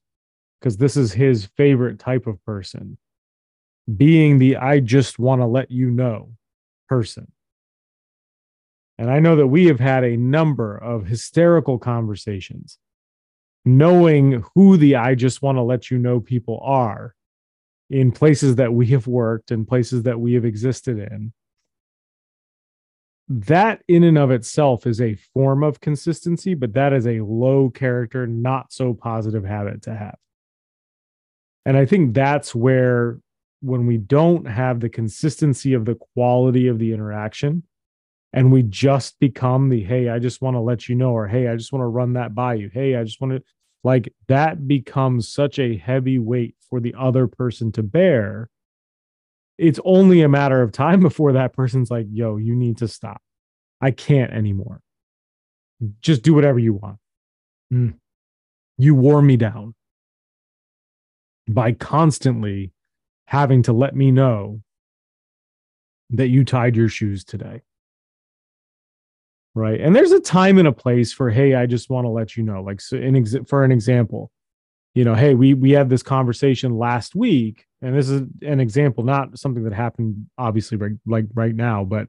[0.62, 2.96] because this is his favorite type of person.
[3.96, 6.30] Being the I just want to let you know
[6.88, 7.32] person.
[8.96, 12.78] And I know that we have had a number of hysterical conversations
[13.64, 17.14] knowing who the I just want to let you know people are
[17.90, 21.32] in places that we have worked and places that we have existed in.
[23.28, 27.70] That, in and of itself, is a form of consistency, but that is a low
[27.70, 30.16] character, not so positive habit to have.
[31.64, 33.18] And I think that's where,
[33.60, 37.62] when we don't have the consistency of the quality of the interaction,
[38.32, 41.48] and we just become the hey i just want to let you know or hey
[41.48, 43.42] i just want to run that by you hey i just want to
[43.84, 48.48] like that becomes such a heavy weight for the other person to bear.
[49.58, 53.20] It's only a matter of time before that person's like yo you need to stop.
[53.80, 54.80] I can't anymore.
[56.00, 56.98] Just do whatever you want.
[57.72, 57.94] Mm.
[58.76, 59.74] you wore me down
[61.52, 62.72] by constantly
[63.26, 64.60] having to let me know
[66.10, 67.62] that you tied your shoes today.
[69.54, 69.80] Right?
[69.80, 72.42] And there's a time and a place for hey i just want to let you
[72.42, 72.62] know.
[72.62, 74.30] Like so in ex- for an example
[74.94, 79.04] you know hey we we had this conversation last week and this is an example
[79.04, 82.08] not something that happened obviously right, like right now but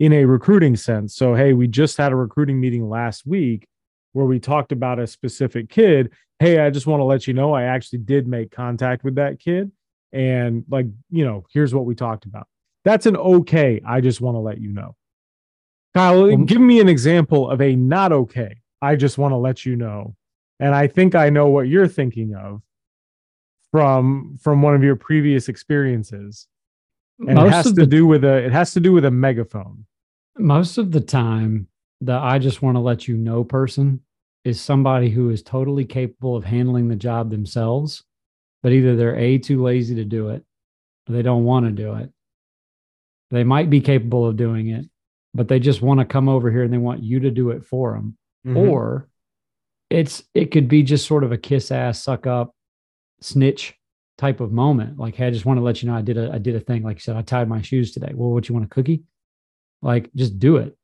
[0.00, 1.14] in a recruiting sense.
[1.14, 3.68] So hey we just had a recruiting meeting last week
[4.12, 7.52] where we talked about a specific kid hey i just want to let you know
[7.52, 9.70] i actually did make contact with that kid
[10.12, 12.46] and like you know here's what we talked about
[12.84, 14.94] that's an okay i just want to let you know
[15.94, 18.56] Kyle, Well- give me an example of a not okay.
[18.80, 20.16] I just want to let you know.
[20.58, 22.62] And I think I know what you're thinking of
[23.70, 26.46] from from one of your previous experiences.
[27.28, 29.84] And it has to the do with a it has to do with a megaphone.
[30.38, 31.68] most of the time
[32.02, 34.00] the i just want to let you know person
[34.44, 38.04] is somebody who is totally capable of handling the job themselves
[38.62, 40.44] but either they're a too lazy to do it
[41.08, 42.10] or they don't want to do it.
[43.32, 44.86] They might be capable of doing it
[45.34, 47.64] but they just want to come over here and they want you to do it
[47.64, 48.56] for them Mm-hmm.
[48.56, 49.08] or
[49.88, 52.56] it's it could be just sort of a kiss ass suck up
[53.20, 53.74] snitch
[54.18, 54.98] type of moment.
[54.98, 56.60] Like hey i just want to let you know i did a i did a
[56.60, 56.82] thing.
[56.82, 58.10] Like you said i tied my shoes today.
[58.12, 59.04] Well what you want a cookie?
[59.80, 60.76] Like just do it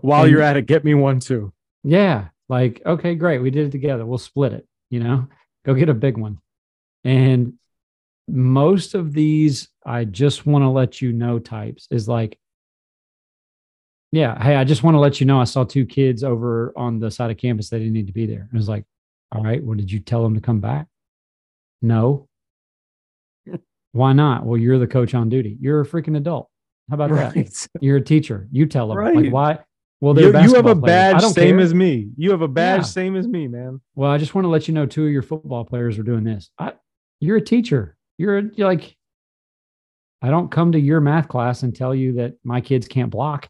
[0.00, 1.52] while and- you're at it, get me one too.
[1.84, 5.26] yeah like okay great we did it together we'll split it you know?
[5.64, 6.38] Go get a big one.
[7.04, 7.54] And
[8.28, 12.38] most of these i just want to let you know types is like
[14.12, 17.00] yeah hey i just want to let you know i saw two kids over on
[17.00, 18.46] the side of campus they didn't need to be there.
[18.48, 18.84] And was like
[19.32, 20.86] all right well did you tell them to come back?
[21.80, 22.28] No.
[23.92, 24.44] Why not?
[24.44, 25.56] Well you're the coach on duty.
[25.60, 26.48] You're a freaking adult.
[26.88, 27.34] How about that?
[27.34, 27.68] Right.
[27.80, 28.46] you're a teacher.
[28.52, 28.98] You tell them.
[28.98, 29.14] Right.
[29.16, 29.58] like why
[30.02, 31.60] well they're You, you have a badge same care.
[31.60, 32.08] as me.
[32.18, 32.84] You have a badge Yeah.
[32.86, 33.80] same as me, man.
[33.94, 36.24] Well, I just want to let you know two of your football players are doing
[36.24, 36.50] this.
[36.58, 36.72] I,
[37.20, 37.96] you're a teacher.
[38.18, 38.94] You're, a, you're like,
[40.20, 43.48] I don't come to your math class and tell you that my kids can't block.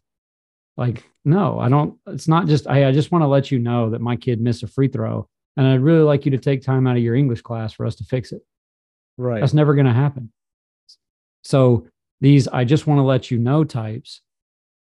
[0.77, 1.97] Like, no, I don't.
[2.07, 4.63] It's not just, I, I just want to let you know that my kid missed
[4.63, 5.27] a free throw.
[5.57, 7.95] And I'd really like you to take time out of your English class for us
[7.97, 8.41] to fix it.
[9.17, 9.39] Right.
[9.39, 10.31] That's never going to happen.
[11.43, 11.87] So
[12.21, 14.21] these, I just want to let you know types,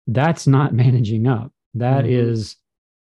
[0.07, 1.51] that's not managing up.
[1.73, 2.11] That Mhm.
[2.11, 2.55] is,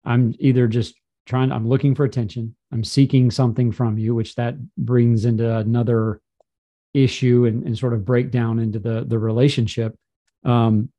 [0.03, 0.95] I'm either just
[1.25, 2.55] trying, I'm looking for attention.
[2.71, 6.21] I'm seeking something from you, which that brings into another
[6.93, 9.95] issue and, and sort of breakdown into the, the relationship
[10.43, 10.89] um,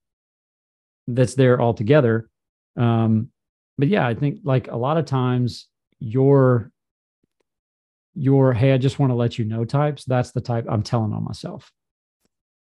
[1.06, 2.28] that's there altogether.
[2.76, 3.30] Um,
[3.78, 6.70] but yeah, I think like a lot of times your
[8.18, 11.12] your hey i just want to let you know types that's the type i'm telling
[11.12, 11.70] on myself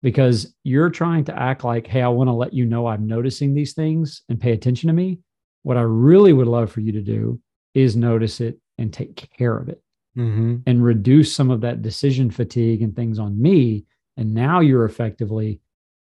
[0.04, 3.54] because you're trying to act like hey i want to let you know i'm noticing
[3.56, 5.18] these things and pay attention to me
[5.64, 7.40] what i really would love for you to do
[7.74, 9.80] is notice it and take care of it
[10.16, 10.58] Mm-hmm.
[10.68, 13.86] and reduce some of that decision fatigue and things on me
[14.16, 15.60] and now you're effectively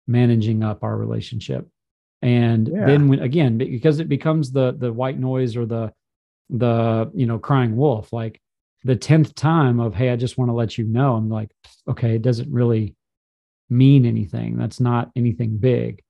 [0.08, 1.70] managing up our relationship
[2.24, 2.86] and Yeah.
[2.88, 5.94] then when again because it becomes the the white noise or the
[6.50, 8.42] the you know crying wolf like
[8.84, 11.52] the 10th time of, hey, I just want to let you know, I'm like,
[11.88, 12.96] okay, it doesn't really
[13.72, 14.58] mean anything.
[14.58, 16.04] That's not anything big.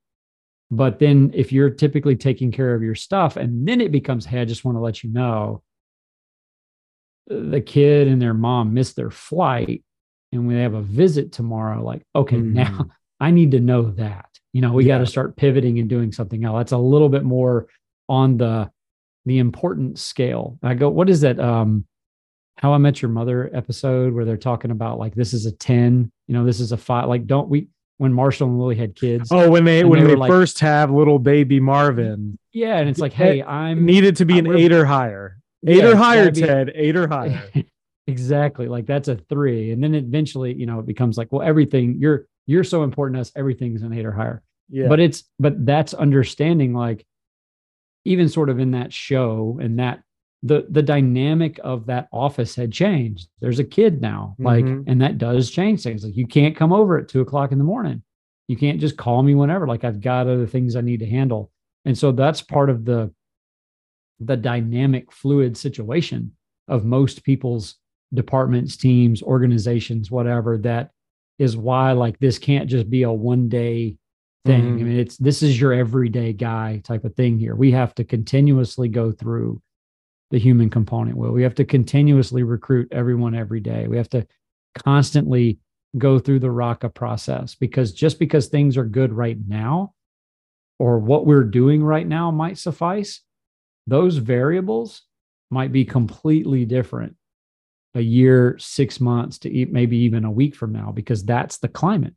[0.70, 4.42] But then if you're typically taking care of your stuff and then it becomes, hey,
[4.42, 5.64] I just want to let you know,
[7.28, 9.84] the kid and their mom missed their flight
[10.32, 12.54] and we have a visit tomorrow, like, okay, mm.
[12.54, 12.86] now
[13.20, 14.26] I need to know that.
[14.54, 14.96] You know, we yeah.
[14.96, 16.58] got to start pivoting and doing something else.
[16.58, 17.68] That's a little bit more
[18.10, 18.70] on the
[19.26, 20.58] the important scale.
[20.64, 21.40] I go, what is that?
[21.40, 21.86] Um,
[22.58, 26.12] How I Met Your Mother episode where they're talking about like this is a 10,
[26.28, 27.08] you know, this is a five.
[27.08, 29.30] Like, don't we when Marshall and Lily had kids?
[29.32, 32.38] Oh, when they when they, they like, first have little baby Marvin.
[32.52, 35.38] Yeah, and it's like, hey, I'm needed to be an eight or higher.
[35.66, 36.72] Eight yeah, or higher, Ted.
[36.74, 37.44] Eight or higher.
[38.08, 38.68] exactly.
[38.68, 39.72] Like that's a three.
[39.72, 43.22] And then eventually, you know, it becomes like, well, everything you're you're so important to
[43.22, 44.42] us, everything's an eight or higher.
[44.70, 44.88] Yeah.
[44.88, 47.06] But it's but that's understanding like
[48.06, 50.02] even sort of in that show and that
[50.44, 53.30] the the dynamic of that office had changed.
[53.42, 54.90] There's a kid now, like, mm-hmm.
[54.90, 56.04] and that does change things.
[56.04, 58.02] Like you can't come over at two o'clock in the morning.
[58.48, 59.68] You can't just call me whenever.
[59.68, 61.52] Like I've got other things I need to handle.
[61.86, 63.14] And so that's part of the
[64.20, 66.32] the dynamic, fluid situation
[66.68, 67.76] of most people's
[68.14, 70.58] departments, teams, organizations, whatever.
[70.58, 70.92] That
[71.40, 73.98] is why like this can't just be a one day
[74.46, 74.64] thing.
[74.64, 74.80] Mm-hmm.
[74.80, 77.56] I mean, it's this is your everyday guy type of thing here.
[77.56, 79.62] We have to continuously go through
[80.32, 81.18] the human component.
[81.18, 83.88] Well, we have to continuously recruit everyone every day.
[83.88, 84.26] We have to
[84.84, 85.60] constantly
[85.98, 89.94] go through the RACA process because just because things are good right now
[90.80, 93.22] or what we're doing right now might suffice,
[93.88, 95.04] those variables
[95.50, 97.16] might be completely different
[97.94, 102.16] a year, six months to maybe even a week from now, because that's the climate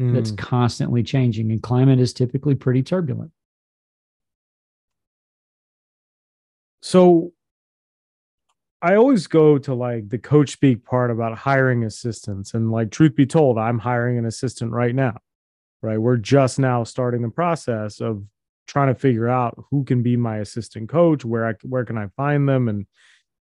[0.00, 0.12] mm.
[0.12, 1.52] that's constantly changing.
[1.52, 3.30] And climate is typically pretty turbulent.
[6.82, 7.32] So
[8.82, 12.52] I always go to like the coach speak part about hiring assistants.
[12.52, 15.18] And like, truth be told, I'm hiring an assistant right now,
[15.82, 15.98] right?
[15.98, 18.24] We're just now starting the process of
[18.66, 22.08] trying to figure out who can be my assistant coach, where I where can I
[22.16, 22.86] find them, and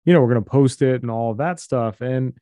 [0.05, 2.01] you know we're going to post it and all of that stuff.
[2.01, 2.33] And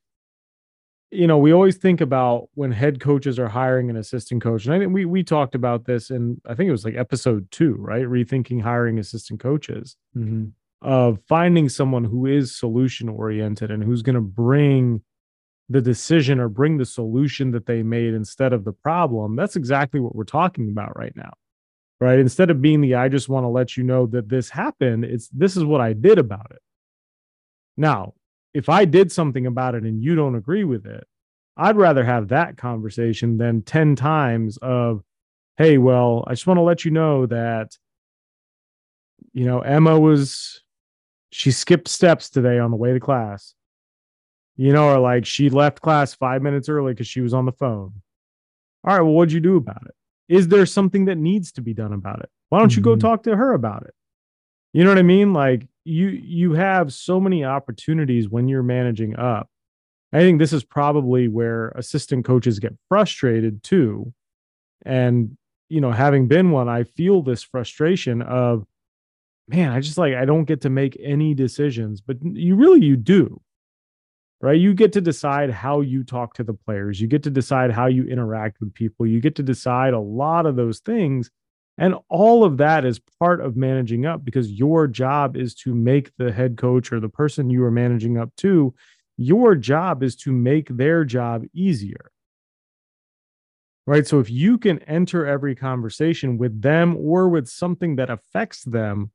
[1.09, 4.73] you know we always think about when head coaches are hiring an assistant coach, and
[4.73, 7.75] I think we we talked about this in I think it was like episode two,
[7.79, 8.05] right?
[8.05, 9.95] Rethinking hiring assistant coaches.
[10.17, 10.47] Mm-hmm.
[10.81, 15.01] Of finding someone who is solution oriented and who's going to bring
[15.67, 19.35] the decision or bring the solution that they made instead of the problem.
[19.35, 21.33] That's exactly what we're talking about right now
[21.99, 22.19] right?
[22.19, 25.29] Instead of being the I just want to let you know that this happened, it's
[25.29, 26.61] this is what I did about it.
[27.77, 28.13] Now,
[28.53, 31.05] if I did something about it and you don't agree with it,
[31.57, 35.03] I'd rather have that conversation than 10 times of,
[35.57, 37.77] hey, well, I just want to let you know that,
[39.33, 40.61] you know, Emma was,
[41.31, 43.53] she skipped steps today on the way to class.
[44.55, 47.53] You know, or like she left class five minutes early because she was on the
[47.53, 47.93] phone.
[48.83, 49.95] All right, well, what'd you do about it?
[50.29, 52.99] is there something that needs to be done about it why don't you go mm-hmm.
[52.99, 53.93] talk to her about it
[54.71, 59.17] you know what i mean like you you have so many opportunities when you're managing
[59.17, 59.49] up
[60.13, 64.13] i think this is probably where assistant coaches get frustrated too
[64.85, 65.35] and
[65.67, 68.65] you know having been one i feel this frustration of
[69.49, 72.95] man i just like i don't get to make any decisions but you really you
[72.95, 73.41] do
[74.41, 74.59] right?
[74.59, 77.87] You get to decide how you talk to the players, you get to decide how
[77.87, 81.29] you interact with people, you get to decide a lot of those things.
[81.77, 86.11] And all of that is part of managing up because your job is to make
[86.17, 88.73] the head coach or the person you are managing up to,
[89.17, 92.11] your job is to make their job easier.
[93.87, 94.05] Right.
[94.05, 99.09] So if you can enter every conversation with them or with something that affects them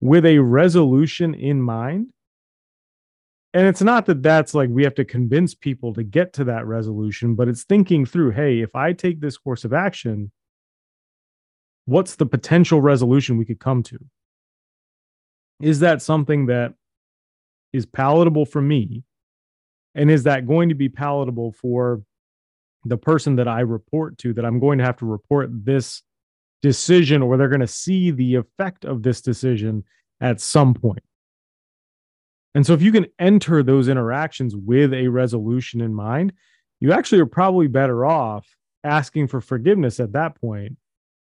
[0.00, 2.08] with a resolution in mind,
[3.52, 6.66] and it's not that that's like we have to convince people to get to that
[6.66, 10.30] resolution but it's thinking through hey if i take this course of action
[11.90, 13.98] what's the potential resolution we could come to?
[15.60, 16.74] Is that something that
[17.72, 19.02] is palatable for me?
[19.96, 22.02] And is that going to be palatable for
[22.84, 26.02] the person that i report to that i'm going to have to report this
[26.62, 29.84] decision or they're going to see the effect of this decision
[30.20, 31.02] at some point.
[32.54, 36.32] and so if you can enter those interactions with a resolution in mind,
[36.80, 38.46] you actually are probably better off
[38.82, 40.76] asking for forgiveness at that point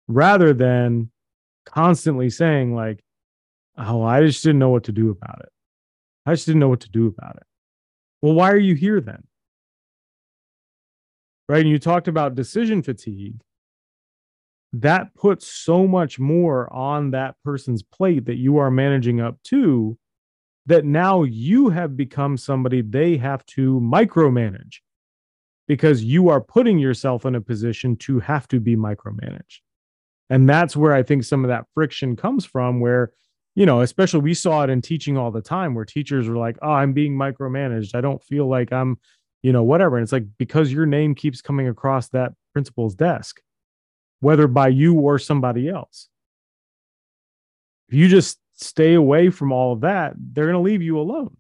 [0.08, 1.12] rather than
[1.66, 3.04] constantly saying like,
[3.78, 5.50] "Oh, I just didn't know what to do about it.
[6.26, 7.44] I just didn't know what to do about it."
[8.22, 9.24] Well, why are you here then?
[11.48, 11.62] Right?
[11.62, 13.42] And you talked about decision fatigue.
[14.74, 19.98] That puts so much more on that person's plate that you are managing up to
[20.68, 24.82] that now you have become somebody they have to micromanage
[25.68, 29.60] because you are putting yourself in a position to have to be micromanaged.
[30.30, 33.12] And that's where I think some of that friction comes from, where,
[33.56, 36.58] you know, especially we saw it in teaching all the time where teachers were like,
[36.62, 37.96] oh, I'm being micromanaged.
[37.96, 38.98] I don't feel like I'm,
[39.42, 39.98] you know, whatever.
[39.98, 43.42] And it's like because your name keeps coming across that principal's desk,
[44.20, 46.10] whether by you or somebody else.
[47.88, 51.36] If you just stay away from all of that, they're going to leave you alone.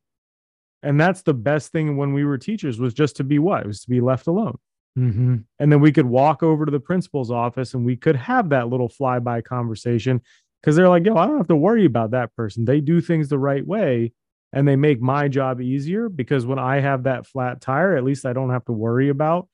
[0.81, 3.61] And that's the best thing when we were teachers was just to be what?
[3.61, 4.57] It was to be left alone.
[4.97, 5.37] Mm-hmm.
[5.59, 8.69] And then we could walk over to the principal's office and we could have that
[8.69, 10.21] little flyby conversation
[10.61, 12.65] because they're like, yo, I don't have to worry about that person.
[12.65, 14.13] They do things the right way
[14.51, 18.25] and they make my job easier because when I have that flat tire, at least
[18.25, 19.47] I don't have to worry about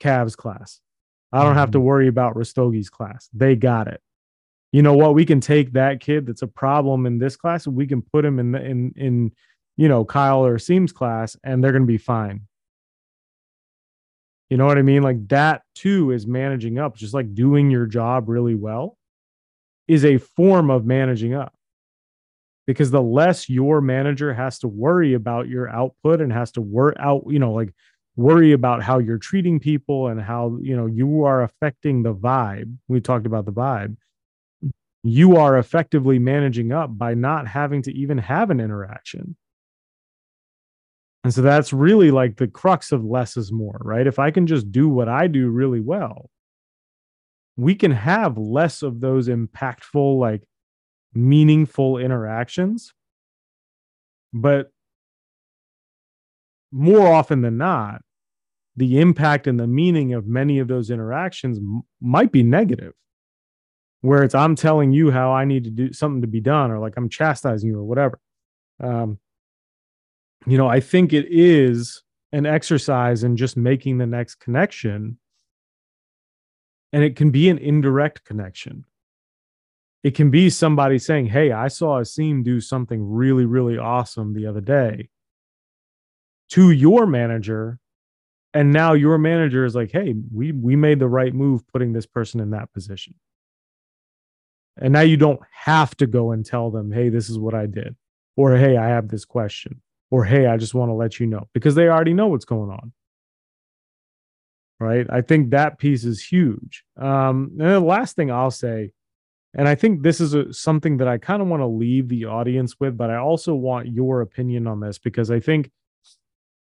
[0.00, 0.80] Cavs class.
[1.34, 1.86] I don't have to mm-hmm.
[1.86, 3.28] worry about Rastogi's class.
[3.32, 4.00] They got it.
[4.72, 5.14] You know what?
[5.14, 8.24] We can take that kid that's a problem in this class and we can put
[8.24, 9.32] him in the, in in
[9.76, 12.42] you know Kyle or Aseem's class and they're going to be fine.
[14.50, 15.02] You know what I mean?
[15.02, 18.96] Like that too is managing up, just like doing your job really well
[19.88, 21.52] is a form of managing up.
[22.66, 26.96] Because the less your manager has to worry about your output and has to work
[26.98, 27.74] out, you know, like
[28.16, 32.76] worry about how you're treating people and how, you know, you are affecting the vibe.
[32.88, 33.96] We talked about the vibe.
[35.02, 39.36] You are effectively managing up by not having to even have an interaction.
[41.24, 44.06] And so that's really like the crux of less is more, right?
[44.06, 46.30] If I can just do what I do really well,
[47.56, 50.42] we can have less of those impactful, like
[51.14, 52.92] meaningful interactions.
[54.32, 54.70] But
[56.74, 58.02] more often than not,
[58.76, 62.92] the impact and the meaning of many of those interactions m- might be negative.
[64.00, 66.80] Where it's I'm telling you how I need to do something to be done, or
[66.80, 68.18] like I'm chastising you, or whatever.
[68.82, 69.18] Um,
[70.46, 72.02] you know, I think it is
[72.32, 75.18] an exercise in just making the next connection.
[76.92, 78.84] And it can be an indirect connection.
[80.02, 84.34] It can be somebody saying, Hey, I saw a Aseem do something really, really awesome
[84.34, 85.08] the other day
[86.50, 87.78] to your manager.
[88.52, 92.06] And now your manager is like, Hey, we, we made the right move putting this
[92.06, 93.14] person in that position.
[94.76, 97.66] And now you don't have to go and tell them, Hey, this is what I
[97.66, 97.96] did.
[98.36, 99.80] Or, Hey, I have this question
[100.14, 102.70] or hey, I just want to let you know because they already know what's going
[102.70, 102.92] on.
[104.78, 105.06] Right.
[105.10, 106.84] I think that piece is huge.
[106.96, 108.92] Um, and the last thing I'll say,
[109.54, 112.26] and I think this is a, something that I kind of want to leave the
[112.26, 115.72] audience with, but I also want your opinion on this because I think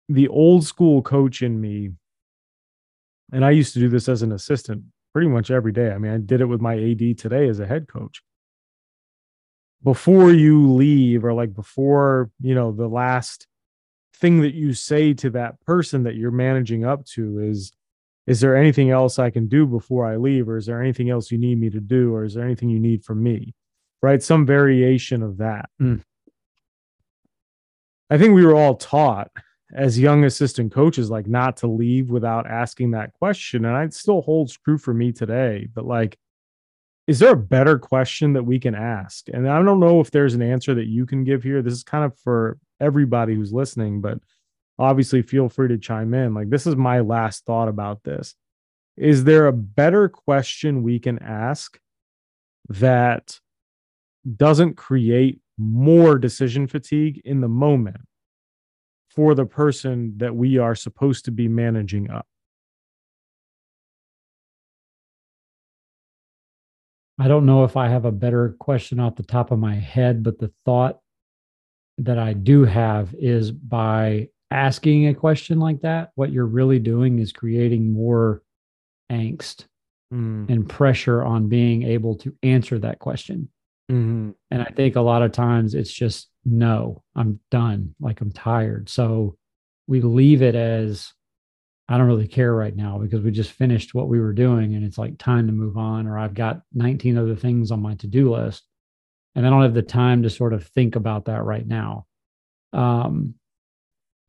[0.10, 1.92] the old school coach in me,
[3.32, 4.84] and I used to do this as an assistant
[5.14, 5.92] pretty much every day.
[5.92, 8.22] I mean, I did it with my AD today as a head coach.
[9.84, 13.48] Before you leave or like before you know the last
[14.16, 17.72] thing that you say to that person that you're managing up to is
[18.28, 20.50] is there anything else i can do before i leave?
[20.50, 22.14] Or is there anything else you need me to do?
[22.14, 23.54] Or is there anything you need from me?
[24.02, 24.22] Right?
[24.22, 25.70] Some variation of that.
[25.82, 26.02] Mm.
[28.10, 29.32] i think we were all taught
[29.74, 34.22] as young assistant coaches like not to leave without asking that question and it still
[34.22, 36.18] holds true for me today but like
[37.08, 39.28] is there a better question that we can ask?
[39.32, 41.62] And I don't know if there's an answer that you can give here.
[41.62, 44.18] This is kind of for everybody who's listening, but
[44.80, 46.34] obviously feel free to chime in.
[46.34, 48.34] Like, this is my last thought about this.
[48.98, 51.80] Is there a better question we can ask
[52.70, 53.40] that
[54.36, 58.02] doesn't create more decision fatigue in the moment
[59.16, 62.28] for the person that we are supposed to be managing up?
[67.18, 70.22] I don't know if I have a better question off the top of my head,
[70.22, 71.00] but the thought
[71.98, 77.20] that I do have is by asking a question like that, what you're really doing
[77.20, 78.42] is creating more
[79.12, 79.66] angst
[80.14, 83.50] Mm, and pressure on being able to answer that question.
[83.92, 87.96] mhm, And I think a lot of times it's just, no, I'm done.
[88.00, 88.90] Like I'm tired.
[88.90, 89.38] So
[89.88, 91.14] we leave it as,
[91.88, 94.84] I don't really care right now because we just finished what we were doing and
[94.84, 98.08] it's like time to move on, or I've got 19 other things on my to
[98.08, 98.64] do list
[99.36, 102.06] and I don't have the time to sort of think about that right now.
[102.74, 103.36] Um,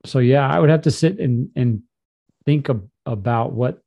[0.04, 1.82] so yeah, I would have to sit and and
[2.44, 3.80] think ab- about what,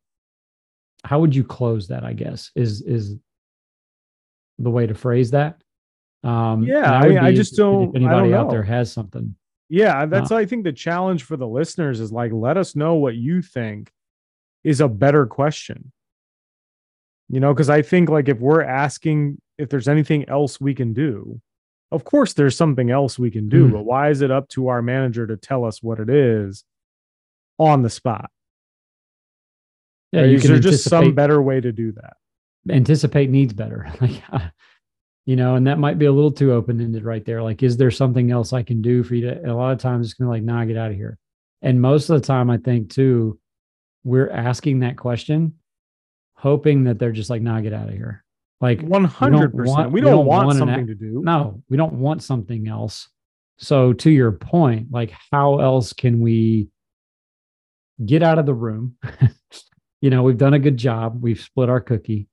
[1.04, 2.04] how would you close that?
[2.04, 3.16] I guess is is
[4.58, 5.62] the way to phrase that.
[6.24, 9.36] Um, Yeah, I mean, I just don't- If I anybody don't out there has something,
[9.70, 13.16] Yeah, that's I think the challenge for the listeners is like let us know what
[13.16, 13.92] you think
[14.64, 15.92] is a better question.
[17.30, 20.94] You know, because I think like if we're asking if there's anything else we can
[20.94, 21.40] do,
[21.92, 23.72] of course there's something else we can do, Mm.
[23.74, 26.64] but why is it up to our manager to tell us what it is
[27.60, 28.32] on the spot?
[30.12, 30.30] Yeah, Right?
[30.32, 32.18] you is can there just some better way to do that?
[32.70, 33.88] anticipate needs better.
[34.02, 34.50] Like, uh,
[35.30, 37.44] you know, and that might be a little too open ended right there.
[37.44, 39.38] Like, is there something else I can do for you to?
[39.38, 41.20] and a lot of times it's going to like, nah, get out of here.
[41.62, 43.40] And most of the time, I think too,
[44.04, 45.54] we're asking that question,
[46.34, 48.26] hoping that they're just like, nah, get out of here.
[48.60, 49.78] Like, One hundred percent.
[49.78, 51.22] want- We we don't don't want want something to do.
[51.24, 53.08] no, we don't want something else.
[53.60, 56.70] So, to your point, like, how else can we
[58.04, 58.96] get out of the room?
[60.02, 61.22] you know, we've done a good job.
[61.22, 62.29] We've split our cookie.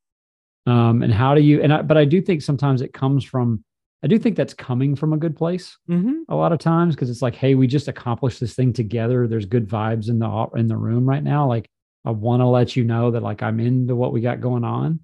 [0.67, 3.63] Um, and how do you, and I, but I do think sometimes it comes from,
[4.03, 6.23] I do think that's coming from a good place Mhm.
[6.29, 9.27] a lot of times because it's like, hey, we just accomplished this thing together.
[9.27, 11.47] There's good vibes in the in the room right now.
[11.49, 11.69] Like,
[12.05, 15.01] I want to let you know that like I'm into what we got going on.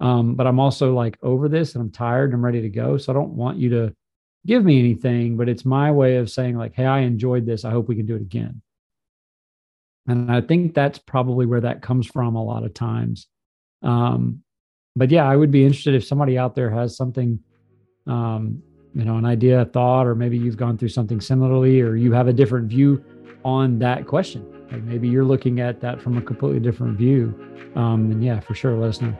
[0.00, 2.96] Um, but I'm also like over this and I'm tired and I'm ready to go.
[2.98, 3.94] So I don't want you to
[4.46, 7.64] give me anything, but it's my way of saying, like, hey, I enjoyed this.
[7.64, 8.60] I hope we can do it again.
[10.06, 13.26] And I think that's probably where that comes from a lot of times.
[13.82, 14.42] Um,
[14.96, 17.38] but yeah, I would be interested if somebody out there has something,
[18.06, 18.62] um,
[18.94, 22.12] you know, an idea, a thought, or maybe you've gone through something similarly, or you
[22.12, 23.04] have a different view
[23.44, 24.46] on that question.
[24.70, 27.34] Like maybe you're looking at that from a completely different view.
[27.74, 29.16] Um, and yeah, for sure, let us know.